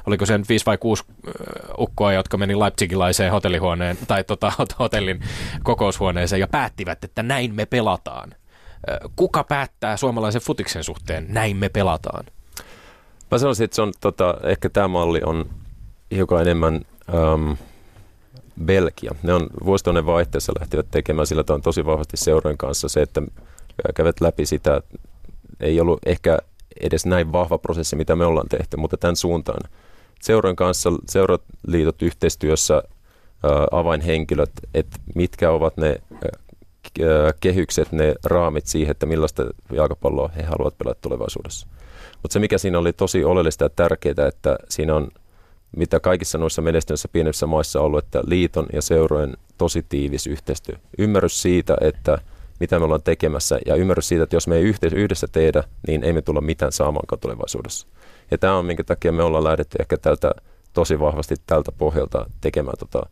[0.06, 1.04] oliko se nyt viisi vai kuusi
[1.78, 5.20] ukkoa, jotka meni Leipzigilaiseen hotellihuoneen tai tota, hotellin
[5.62, 8.34] kokoushuoneeseen ja päättivät, että näin me pelataan.
[9.16, 12.24] Kuka päättää suomalaisen futiksen suhteen, näin me pelataan?
[13.30, 15.50] Mä sanoisin, että se on, tota, ehkä tämä malli on
[16.14, 16.80] hiukan enemmän
[17.34, 17.56] um,
[18.64, 19.14] Belgia.
[19.22, 23.22] Ne on vuosituhannen vaihteessa lähtivät tekemään sillä on tosi vahvasti seurojen kanssa se, että
[23.94, 24.80] kävät läpi sitä
[25.64, 26.38] ei ollut ehkä
[26.80, 29.70] edes näin vahva prosessi, mitä me ollaan tehty, mutta tämän suuntaan.
[30.22, 32.82] Seuran kanssa, seuraliitot yhteistyössä,
[33.70, 35.96] avainhenkilöt, että mitkä ovat ne
[37.40, 41.66] kehykset, ne raamit siihen, että millaista jalkapalloa he haluavat pelata tulevaisuudessa.
[42.22, 45.08] Mutta se, mikä siinä oli tosi oleellista ja tärkeää, että siinä on,
[45.76, 50.76] mitä kaikissa noissa menestyneissä pienemmissä maissa on ollut, että liiton ja seurojen tosi tiivis yhteistyö.
[50.98, 52.18] Ymmärrys siitä, että–
[52.60, 54.62] mitä me ollaan tekemässä ja ymmärrys siitä, että jos me ei
[54.94, 57.86] yhdessä tehdä, niin ei me tulla mitään saamaan tulevaisuudessa.
[58.30, 60.34] Ja tämä on minkä takia me ollaan lähdetty ehkä tältä
[60.72, 63.06] tosi vahvasti tältä pohjalta tekemään tota,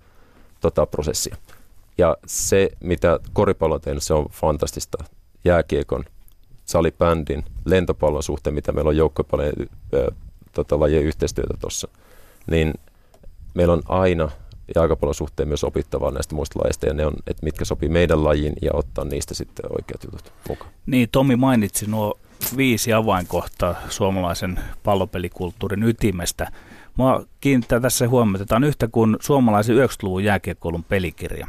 [0.61, 1.37] tota prosessia.
[1.99, 5.05] Ja se, mitä koripallo on tehnyt, se on fantastista.
[5.45, 6.05] Jääkiekon,
[6.65, 9.53] salibändin, lentopallon suhteen, mitä meillä on joukkopallon
[10.53, 11.89] tota, lajien yhteistyötä tuossa,
[12.47, 12.75] niin
[13.55, 14.31] meillä on aina
[14.75, 18.53] jalkapallon suhteen myös opittavaa näistä muista lajeista ja ne on, että mitkä sopii meidän lajiin
[18.63, 20.71] ja ottaa niistä sitten oikeat jutut mukaan.
[20.87, 22.19] Niin, Tomi mainitsi nuo
[22.57, 26.53] viisi avainkohtaa suomalaisen pallopelikulttuurin ytimestä.
[26.97, 31.47] Mua kiinnittää tässä huomiota, että on yhtä kuin suomalaisen 90-luvun jääkiekkoulun pelikirja.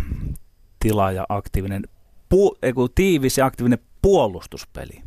[0.80, 1.84] Tila ja aktiivinen,
[2.30, 5.02] pu, eiku, tiivis ja aktiivinen puolustuspeli.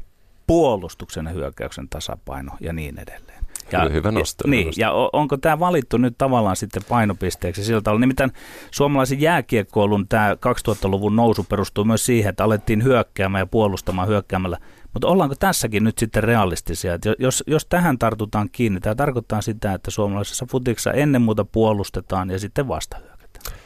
[0.46, 3.36] Puolustuksen ja hyökkäyksen tasapaino ja niin edelleen.
[3.72, 4.48] Ja, hyvä nosto.
[4.48, 8.00] Niin, ja onko tämä valittu nyt tavallaan sitten painopisteeksi sillä tavalla?
[8.00, 8.32] Nimittäin
[8.70, 14.58] suomalaisen jääkiekkoilun tämä 2000-luvun nousu perustuu myös siihen, että alettiin hyökkäämään ja puolustamaan hyökkäämällä.
[14.92, 16.94] Mutta ollaanko tässäkin nyt sitten realistisia?
[16.94, 22.30] Että jos, jos tähän tartutaan kiinni, tämä tarkoittaa sitä, että suomalaisessa futiksessa ennen muuta puolustetaan
[22.30, 23.56] ja sitten vasta hyökätään.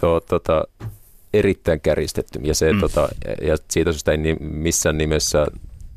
[0.00, 0.64] Tuo, tota,
[1.34, 2.80] erittäin kärjistetty ja, se, mm.
[2.80, 3.08] tota,
[3.42, 5.46] ja siitä syystä ei missään nimessä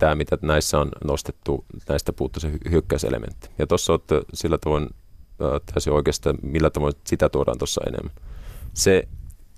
[0.03, 3.49] tämä, mitä näissä on nostettu, näistä puuttuu se hyökkäyselementti.
[3.59, 4.89] Ja tuossa olette sillä tavoin
[5.73, 8.15] täysin oikeastaan, millä tavoin sitä tuodaan tuossa enemmän.
[8.73, 9.07] Se,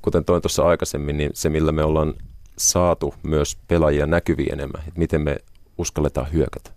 [0.02, 2.14] kuten toin tuossa aikaisemmin, niin se, millä me ollaan
[2.58, 5.38] saatu myös pelaajia näkyviä enemmän, että miten me
[5.78, 6.72] uskalletaan hyökätä.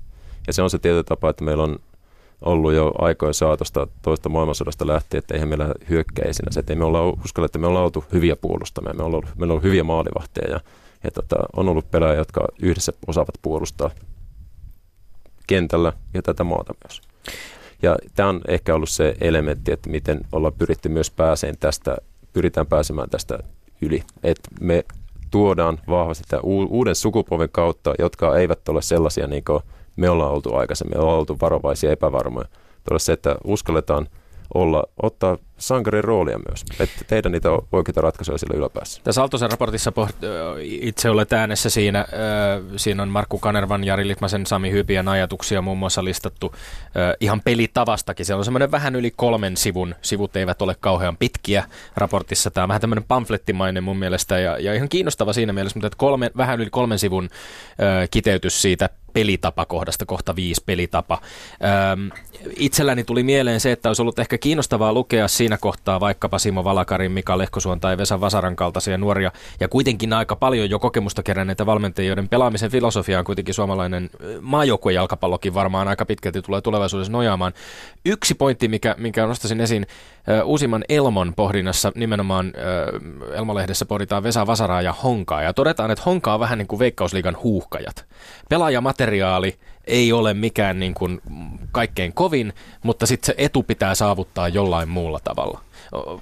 [0.46, 1.78] Ja se on se tietty tapa, että meillä on
[2.40, 6.84] ollut jo aikojen saatosta toista maailmansodasta lähtien, että eihän meillä hyökkäisinä se, että ei me
[6.84, 10.50] olla uskalla, että me ollaan oltu hyviä puolustamaan, me ollaan meillä on ollut hyviä maalivahteja
[10.50, 10.60] ja
[11.04, 13.90] Ja tota, on ollut pelaajia, jotka yhdessä osaavat puolustaa
[15.46, 17.00] kentällä ja tätä maata myös.
[17.82, 21.96] Ja tämä on ehkä ollut se elementti, että miten ollaan pyritty myös pääseen tästä,
[22.32, 23.38] pyritään pääsemään tästä
[23.80, 24.02] yli.
[24.22, 24.84] Että me
[25.30, 29.62] tuodaan vahvasti tämän uuden sukupolven kautta, jotka eivät ole sellaisia niin kuin
[29.96, 32.48] me ollaan oltu aikaisemmin, me ollaan oltu varovaisia epävarmoja.
[32.84, 34.08] Todella se, että uskalletaan
[34.54, 39.00] olla, ottaa sankarin roolia myös, että tehdä niitä oikeita ratkaisuja sillä yläpäässä.
[39.04, 40.26] Tässä Aaltosen raportissa poht-
[40.60, 42.06] itse olet äänessä siinä.
[42.76, 46.54] Siinä on Markku Kanervan, Jari Litmasen, Sami Hypien ajatuksia muun muassa listattu
[47.20, 48.26] ihan pelitavastakin.
[48.26, 51.64] Se on semmoinen vähän yli kolmen sivun, sivut eivät ole kauhean pitkiä
[51.96, 52.50] raportissa.
[52.50, 55.98] Tämä on vähän tämmöinen pamflettimainen mun mielestä ja, ja ihan kiinnostava siinä mielessä, mutta että
[55.98, 57.28] kolme, vähän yli kolmen sivun
[58.10, 61.18] kiteytys siitä pelitapakohdasta, kohta viisi pelitapa.
[61.92, 62.10] Öm,
[62.56, 67.12] itselläni tuli mieleen se, että olisi ollut ehkä kiinnostavaa lukea siinä kohtaa vaikkapa Simo Valakarin,
[67.12, 72.08] Mika Lehkosuon tai Vesa Vasaran kaltaisia nuoria ja kuitenkin aika paljon jo kokemusta keränneitä valmentajia,
[72.08, 74.10] joiden pelaamisen filosofia on kuitenkin suomalainen
[74.40, 77.52] maajoukkuejalkapallokin varmaan aika pitkälti tulee tulevaisuudessa nojaamaan.
[78.04, 79.86] Yksi pointti, mikä, minkä nostaisin esiin
[80.44, 82.52] uusimman Elmon pohdinnassa, nimenomaan
[83.34, 87.36] Elmolehdessä pohditaan Vesa Vasaraa ja Honkaa ja todetaan, että Honka on vähän niin kuin Veikkausliigan
[87.42, 88.04] huuhkajat.
[88.48, 89.07] Pelaajamateriaali
[89.86, 91.20] ei ole mikään niin kuin
[91.72, 92.52] kaikkein kovin,
[92.82, 95.60] mutta sitten se etu pitää saavuttaa jollain muulla tavalla.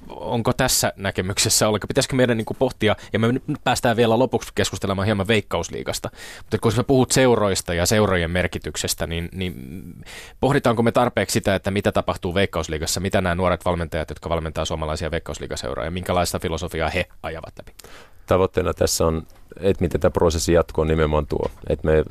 [0.09, 3.29] Onko tässä näkemyksessä, oliko, pitäisikö meidän niin kuin pohtia, ja me
[3.65, 9.29] päästään vielä lopuksi keskustelemaan hieman Veikkausliigasta, mutta kun me puhut seuroista ja seurojen merkityksestä, niin,
[9.33, 9.55] niin
[10.41, 15.11] pohditaanko me tarpeeksi sitä, että mitä tapahtuu Veikkausliigassa, mitä nämä nuoret valmentajat, jotka valmentaa suomalaisia
[15.11, 17.73] Veikkausliigaseuroja, ja minkälaista filosofiaa he ajavat läpi?
[18.27, 19.27] Tavoitteena tässä on,
[19.61, 22.05] että miten tämä prosessi jatkuu, nimenomaan tuo, että me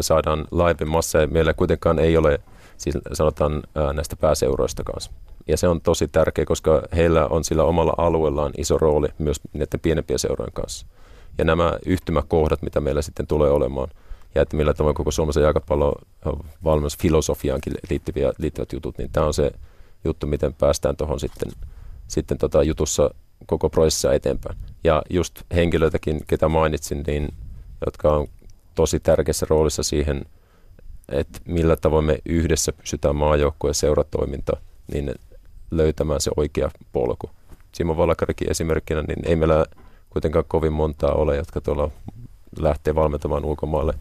[0.00, 2.40] saadaan live massa, ja meillä kuitenkaan ei ole
[2.76, 3.62] siis sanotaan
[3.92, 5.10] näistä pääseuroista kanssa.
[5.48, 9.80] Ja se on tosi tärkeä, koska heillä on sillä omalla alueellaan iso rooli myös näiden
[9.80, 10.86] pienempien seurojen kanssa.
[11.38, 13.88] Ja nämä yhtymäkohdat, mitä meillä sitten tulee olemaan,
[14.34, 15.94] ja että millä tavalla koko Suomessa jalkapallon
[16.64, 19.50] valmennusfilosofiaankin liittyviä, liittyvät jutut, niin tämä on se
[20.04, 21.52] juttu, miten päästään tuohon sitten,
[22.08, 23.10] sitten tota jutussa
[23.46, 24.58] koko prosessissa eteenpäin.
[24.84, 27.28] Ja just henkilöitäkin, ketä mainitsin, niin,
[27.86, 28.26] jotka on
[28.78, 30.24] tosi tärkeässä roolissa siihen,
[31.08, 34.52] että millä tavoin me yhdessä pysytään maajoukkueen seuratoiminta,
[34.92, 35.14] niin
[35.70, 37.30] löytämään se oikea polku.
[37.74, 39.66] Simo Valakarikin esimerkkinä, niin ei meillä
[40.10, 41.90] kuitenkaan kovin montaa ole, jotka tuolla
[42.58, 43.94] lähtee valmentamaan ulkomaille.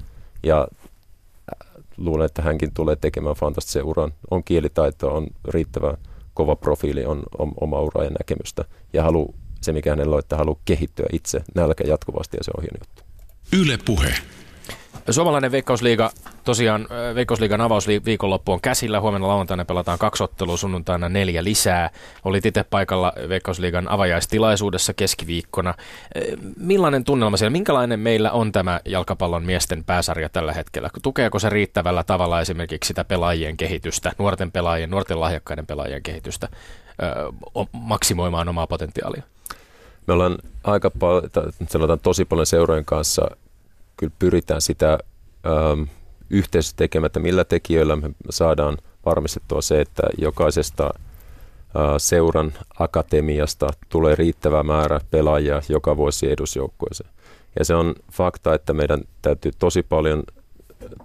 [0.43, 4.13] Ja äh, luulen, että hänkin tulee tekemään fantastisen uran.
[4.31, 5.97] On kielitaitoa, on riittävä
[6.33, 8.65] kova profiili, on, on oma ura ja näkemystä.
[8.93, 12.63] Ja halu, se, mikä hänellä on, että haluaa kehittyä itse nälkä jatkuvasti ja se on
[12.63, 13.03] hieno juttu.
[13.53, 14.13] Yle Puhe.
[15.09, 16.11] Suomalainen Veikkausliiga,
[16.43, 19.01] tosiaan Veikkausliigan avausviikonloppu on käsillä.
[19.01, 21.89] Huomenna lauantaina pelataan kaksi ottelua, sunnuntaina neljä lisää.
[22.25, 25.73] Olit itse paikalla Veikkausliigan avajaistilaisuudessa keskiviikkona.
[26.57, 27.51] Millainen tunnelma siellä?
[27.51, 30.89] Minkälainen meillä on tämä jalkapallon miesten pääsarja tällä hetkellä?
[31.01, 36.49] Tukeeko se riittävällä tavalla esimerkiksi sitä pelaajien kehitystä, nuorten pelaajien, nuorten lahjakkaiden pelaajien kehitystä
[37.71, 39.23] maksimoimaan omaa potentiaalia?
[40.07, 41.23] Me ollaan aika paljon,
[41.69, 43.29] sanotaan tosi paljon seurojen kanssa
[43.97, 44.99] kyllä pyritään sitä
[45.45, 45.83] ähm,
[46.75, 54.63] tekemään, että millä tekijöillä me saadaan varmistettua se, että jokaisesta äh, seuran akatemiasta tulee riittävä
[54.63, 57.09] määrä pelaajia joka vuosi edusjoukkueeseen.
[57.59, 60.23] Ja se on fakta, että meidän täytyy tosi paljon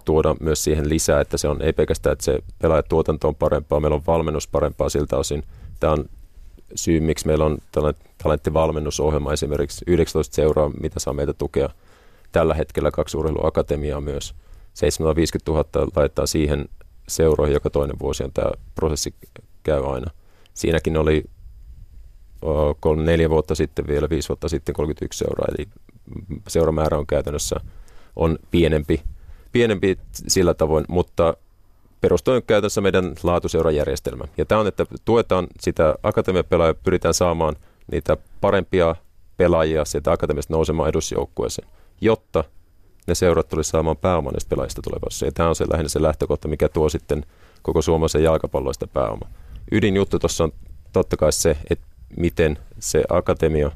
[0.05, 3.95] tuoda myös siihen lisää, että se on ei pelkästään, että se pelaajatuotanto on parempaa, meillä
[3.95, 5.43] on valmennus parempaa siltä osin.
[5.79, 6.05] Tämä on
[6.75, 11.69] syy, miksi meillä on tällainen talenttivalmennusohjelma esimerkiksi 19 seuraa, mitä saa meitä tukea–
[12.33, 14.35] tällä hetkellä kaksi urheiluakatemiaa myös.
[14.73, 16.69] 750 000 laittaa siihen
[17.07, 19.13] seuroihin joka toinen vuosi, ja tämä prosessi
[19.63, 20.11] käy aina.
[20.53, 21.23] Siinäkin oli
[22.79, 25.67] kolme, neljä vuotta sitten vielä, viisi vuotta sitten 31 seuraa, eli
[26.47, 27.55] seuramäärä on käytännössä
[28.15, 29.01] on pienempi,
[29.51, 31.37] pienempi sillä tavoin, mutta
[32.01, 34.25] perustuen käytännössä meidän laatuseurajärjestelmä.
[34.37, 37.55] Ja tämä on, että tuetaan sitä akatemiapelaajia, pyritään saamaan
[37.91, 38.95] niitä parempia
[39.37, 41.67] pelaajia sieltä akatemiasta nousemaan edusjoukkueeseen
[42.01, 42.43] jotta
[43.07, 45.25] ne seurat tulisi saamaan pääoman näistä pelaajista tulevaisuudessa.
[45.25, 47.25] Ja tämä on se lähinnä se lähtökohta, mikä tuo sitten
[47.61, 49.29] koko suomalaisen jalkapalloista pääoma.
[49.71, 50.51] Ydinjuttu tuossa on
[50.93, 51.85] totta kai se, että
[52.17, 53.71] miten se akatemia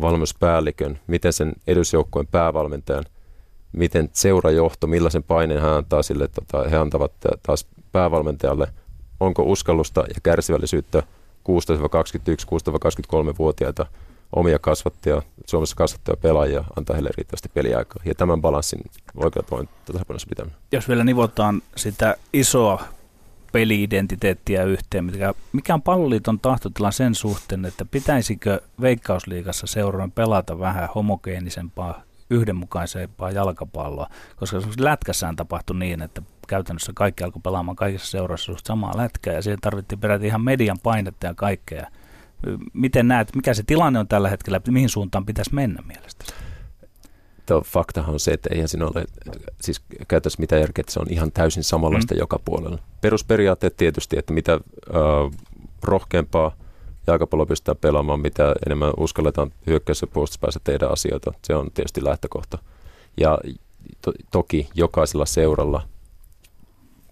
[0.00, 3.04] valmennuspäällikön, miten sen edusjoukkojen päävalmentajan,
[3.72, 7.12] miten seurajohto, millaisen paineen hän antaa sille, tota, he antavat
[7.42, 8.68] taas päävalmentajalle,
[9.20, 11.02] onko uskallusta ja kärsivällisyyttä 16-21,
[13.32, 13.86] 16-23-vuotiaita
[14.32, 18.02] omia kasvattajia, Suomessa kasvattajia pelaajia, antaa heille riittävästi peliaikaa.
[18.04, 18.80] Ja tämän balanssin
[19.16, 20.56] oikein voin tasapainossa pitämään.
[20.72, 22.84] Jos vielä nivotaan sitä isoa
[23.52, 30.88] peliidentiteettiä yhteen, mikä, mikä on palloliiton tahtotila sen suhteen, että pitäisikö Veikkausliigassa seuran pelata vähän
[30.94, 38.96] homogeenisempaa yhdenmukaisempaa jalkapalloa, koska lätkässään tapahtui niin, että käytännössä kaikki alkoi pelaamaan kaikissa seurassa samaa
[38.96, 41.86] lätkää ja siihen tarvittiin peräti ihan median painetta ja kaikkea.
[42.72, 46.34] Miten näet, mikä se tilanne on tällä hetkellä, mihin suuntaan pitäisi mennä mielestäsi?
[47.46, 49.04] Tuo faktahan on se, että eihän siinä ole
[49.60, 52.18] siis käytännössä mitään järkeä, että se on ihan täysin samanlaista mm.
[52.18, 52.78] joka puolella.
[53.00, 54.60] Perusperiaatteet tietysti, että mitä äh,
[55.82, 56.56] rohkeampaa
[57.06, 61.32] jalkapallo pystytään pelaamaan, mitä enemmän uskalletaan hyökkäys- ja puolustuspäässä tehdä asioita.
[61.44, 62.58] Se on tietysti lähtökohta.
[63.20, 63.38] Ja
[64.00, 65.88] to- toki jokaisella seuralla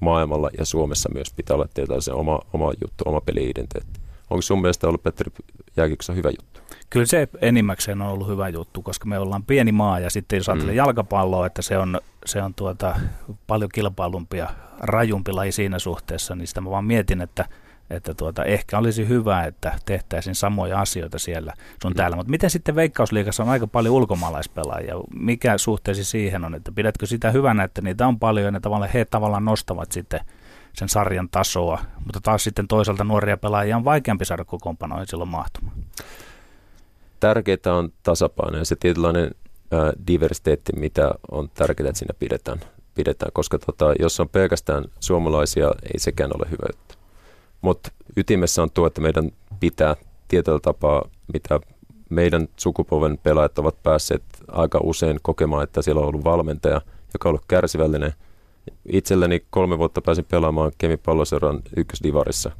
[0.00, 4.00] maailmalla ja Suomessa myös pitää olla tietää se oma, oma juttu, oma peli-identiteetti.
[4.30, 5.30] Onko sun mielestä ollut Petteri
[5.76, 6.60] jääkiekossa hyvä juttu?
[6.90, 10.48] Kyllä se enimmäkseen on ollut hyvä juttu, koska me ollaan pieni maa ja sitten jos
[10.48, 10.76] ajattelee mm.
[10.76, 13.00] jalkapalloa, että se on, se on tuota,
[13.46, 14.50] paljon kilpailumpi ja
[14.80, 17.48] rajumpi laji siinä suhteessa, niin sitä mä vaan mietin, että–
[17.90, 21.52] että tuota, ehkä olisi hyvä, että tehtäisiin samoja asioita siellä
[21.82, 21.96] sun mm.
[21.96, 22.16] täällä.
[22.16, 24.94] Mutta miten sitten Veikkausliigassa on aika paljon ulkomaalaispelaajia?
[25.14, 28.90] Mikä suhteesi siihen on, että pidätkö sitä hyvänä, että niitä on paljon ja ne tavallaan,
[28.94, 30.20] he tavallaan nostavat sitten
[30.74, 35.76] sen sarjan tasoa, mutta taas sitten toisaalta nuoria pelaajia on vaikeampi saada kokoonpanoihin silloin mahtumaan.
[37.20, 39.24] Tärkeää on tasapaino ja se tietynlainen
[39.74, 42.60] äh, diversiteetti, mitä on tärkeää, että siinä pidetään,
[42.94, 46.94] pidetään koska tota, jos on pelkästään suomalaisia, ei sekään ole hyvä juttu.
[47.60, 49.96] Mutta ytimessä on tuo, että meidän pitää
[50.28, 51.60] tietyllä tapaa, mitä
[52.10, 56.80] meidän sukupolven pelaajat ovat päässeet aika usein kokemaan, että siellä on ollut valmentaja,
[57.12, 58.12] joka on ollut kärsivällinen.
[58.92, 62.50] Itselleni kolme vuotta pääsin pelaamaan Kemi Palloseuran ykkösdivarissa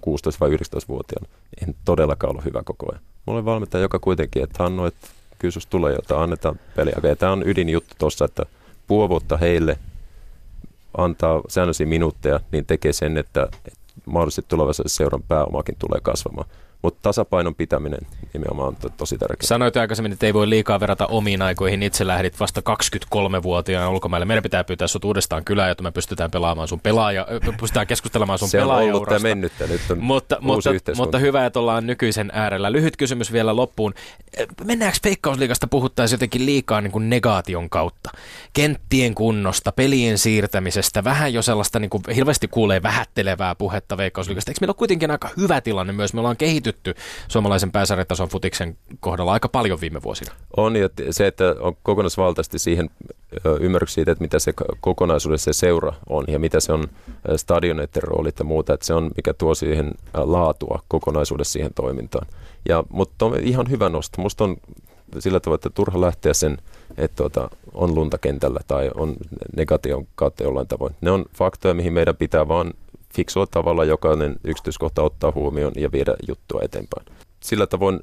[0.00, 1.28] 16 vai 19-vuotiaana.
[1.66, 3.02] En todellakaan ollut hyvä koko ajan.
[3.26, 5.08] Mulla oli valmentaja, joka kuitenkin, että Hannu, että
[5.38, 7.00] kyllä tulee jotain, annetaan peliä.
[7.02, 8.42] Ja tämä on ydinjuttu tuossa, että
[8.86, 9.78] puoli vuotta heille
[10.96, 13.48] antaa säännöllisiä minuutteja, niin tekee sen, että,
[14.06, 16.48] mahdollisesti tulevaisuudessa seuran pääomakin tulee kasvamaan.
[16.82, 18.00] Mutta tasapainon pitäminen
[18.32, 19.46] nimenomaan on to- tosi tärkeää.
[19.48, 21.82] Sanoit aikaisemmin, että ei voi liikaa verrata omiin aikoihin.
[21.82, 24.24] Itse lähdit vasta 23-vuotiaana ulkomaille.
[24.24, 27.26] Meidän pitää pyytää sut uudestaan kylään, jotta me pystytään pelaamaan sun pelaaja,
[27.60, 31.86] pystytään keskustelemaan sun Se on ollut ja nyt on mutta, mutta, mutta hyvä, että ollaan
[31.86, 32.72] nykyisen äärellä.
[32.72, 33.94] Lyhyt kysymys vielä loppuun.
[34.64, 38.10] Mennäänkö Veikkausliigasta puhuttaisiin jotenkin liikaa niin kuin negaation kautta?
[38.52, 44.50] Kenttien kunnosta, pelien siirtämisestä, vähän jo sellaista, niin kuin hirveästi kuulee vähättelevää puhetta Veikkausliigasta.
[44.50, 46.14] Eikö meillä ole kuitenkin aika hyvä tilanne myös?
[46.14, 46.94] Me ollaan kehittynyt kehitytty
[47.28, 50.32] suomalaisen pääsarjatason futiksen kohdalla aika paljon viime vuosina.
[50.56, 52.90] On, ja se, että on kokonaisvaltaisesti siihen
[53.60, 56.84] ymmärryksi siitä, että mitä se kokonaisuudessa se seura on ja mitä se on
[57.36, 62.26] stadioneiden roolit ja muuta, että se on mikä tuo siihen laatua kokonaisuudessa siihen toimintaan.
[62.68, 64.22] Ja, mutta on ihan hyvä nosto.
[64.22, 64.56] Musta on
[65.18, 66.58] sillä tavalla, että turha lähteä sen,
[66.96, 69.16] että tuota, on lunta kentällä tai on
[69.56, 70.94] negation kautta jollain tavoin.
[71.00, 72.74] Ne on faktoja, mihin meidän pitää vaan
[73.16, 77.06] fiksulla tavalla jokainen yksityiskohta ottaa huomioon ja viedä juttua eteenpäin.
[77.40, 78.00] Sillä tavoin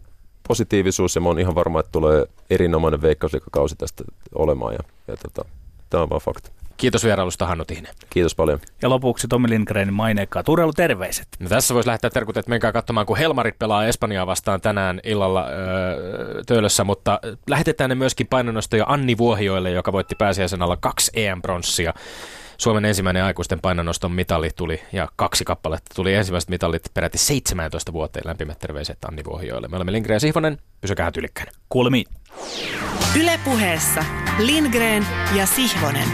[0.47, 4.03] positiivisuus ja mä oon ihan varma, että tulee erinomainen veikkausliikakausi tästä
[4.35, 5.49] olemaan ja, ja tota,
[5.89, 6.51] tämä on vaan fakta.
[6.77, 7.93] Kiitos vierailusta Hannu Tihinen.
[8.09, 8.59] Kiitos paljon.
[8.81, 10.43] Ja lopuksi Tommi Lindgrenin maineikkaa.
[10.43, 11.27] Turelu, terveiset.
[11.39, 15.47] No tässä voisi lähteä terkut, että menkää katsomaan, kun Helmarit pelaa Espanjaa vastaan tänään illalla
[15.47, 21.93] öö, töölössä, mutta lähetetään ne myöskin painonnostoja Anni Vuohioille, joka voitti pääsiäisen alla kaksi EM-pronssia.
[22.63, 28.27] Suomen ensimmäinen aikuisten painonnoston mitali tuli, ja kaksi kappaletta tuli ensimmäiset mitalit peräti 17 vuoteen.
[28.27, 29.67] Lämpimät terveiset Anni Vuohioille.
[29.67, 30.57] Me olemme Lindgren ja Sihvonen.
[30.81, 31.47] Pysykää tylikkäin.
[31.69, 32.05] Kuulemiin.
[33.19, 34.05] Ylepuheessa
[34.39, 36.07] Lindgren ja Sihvonen.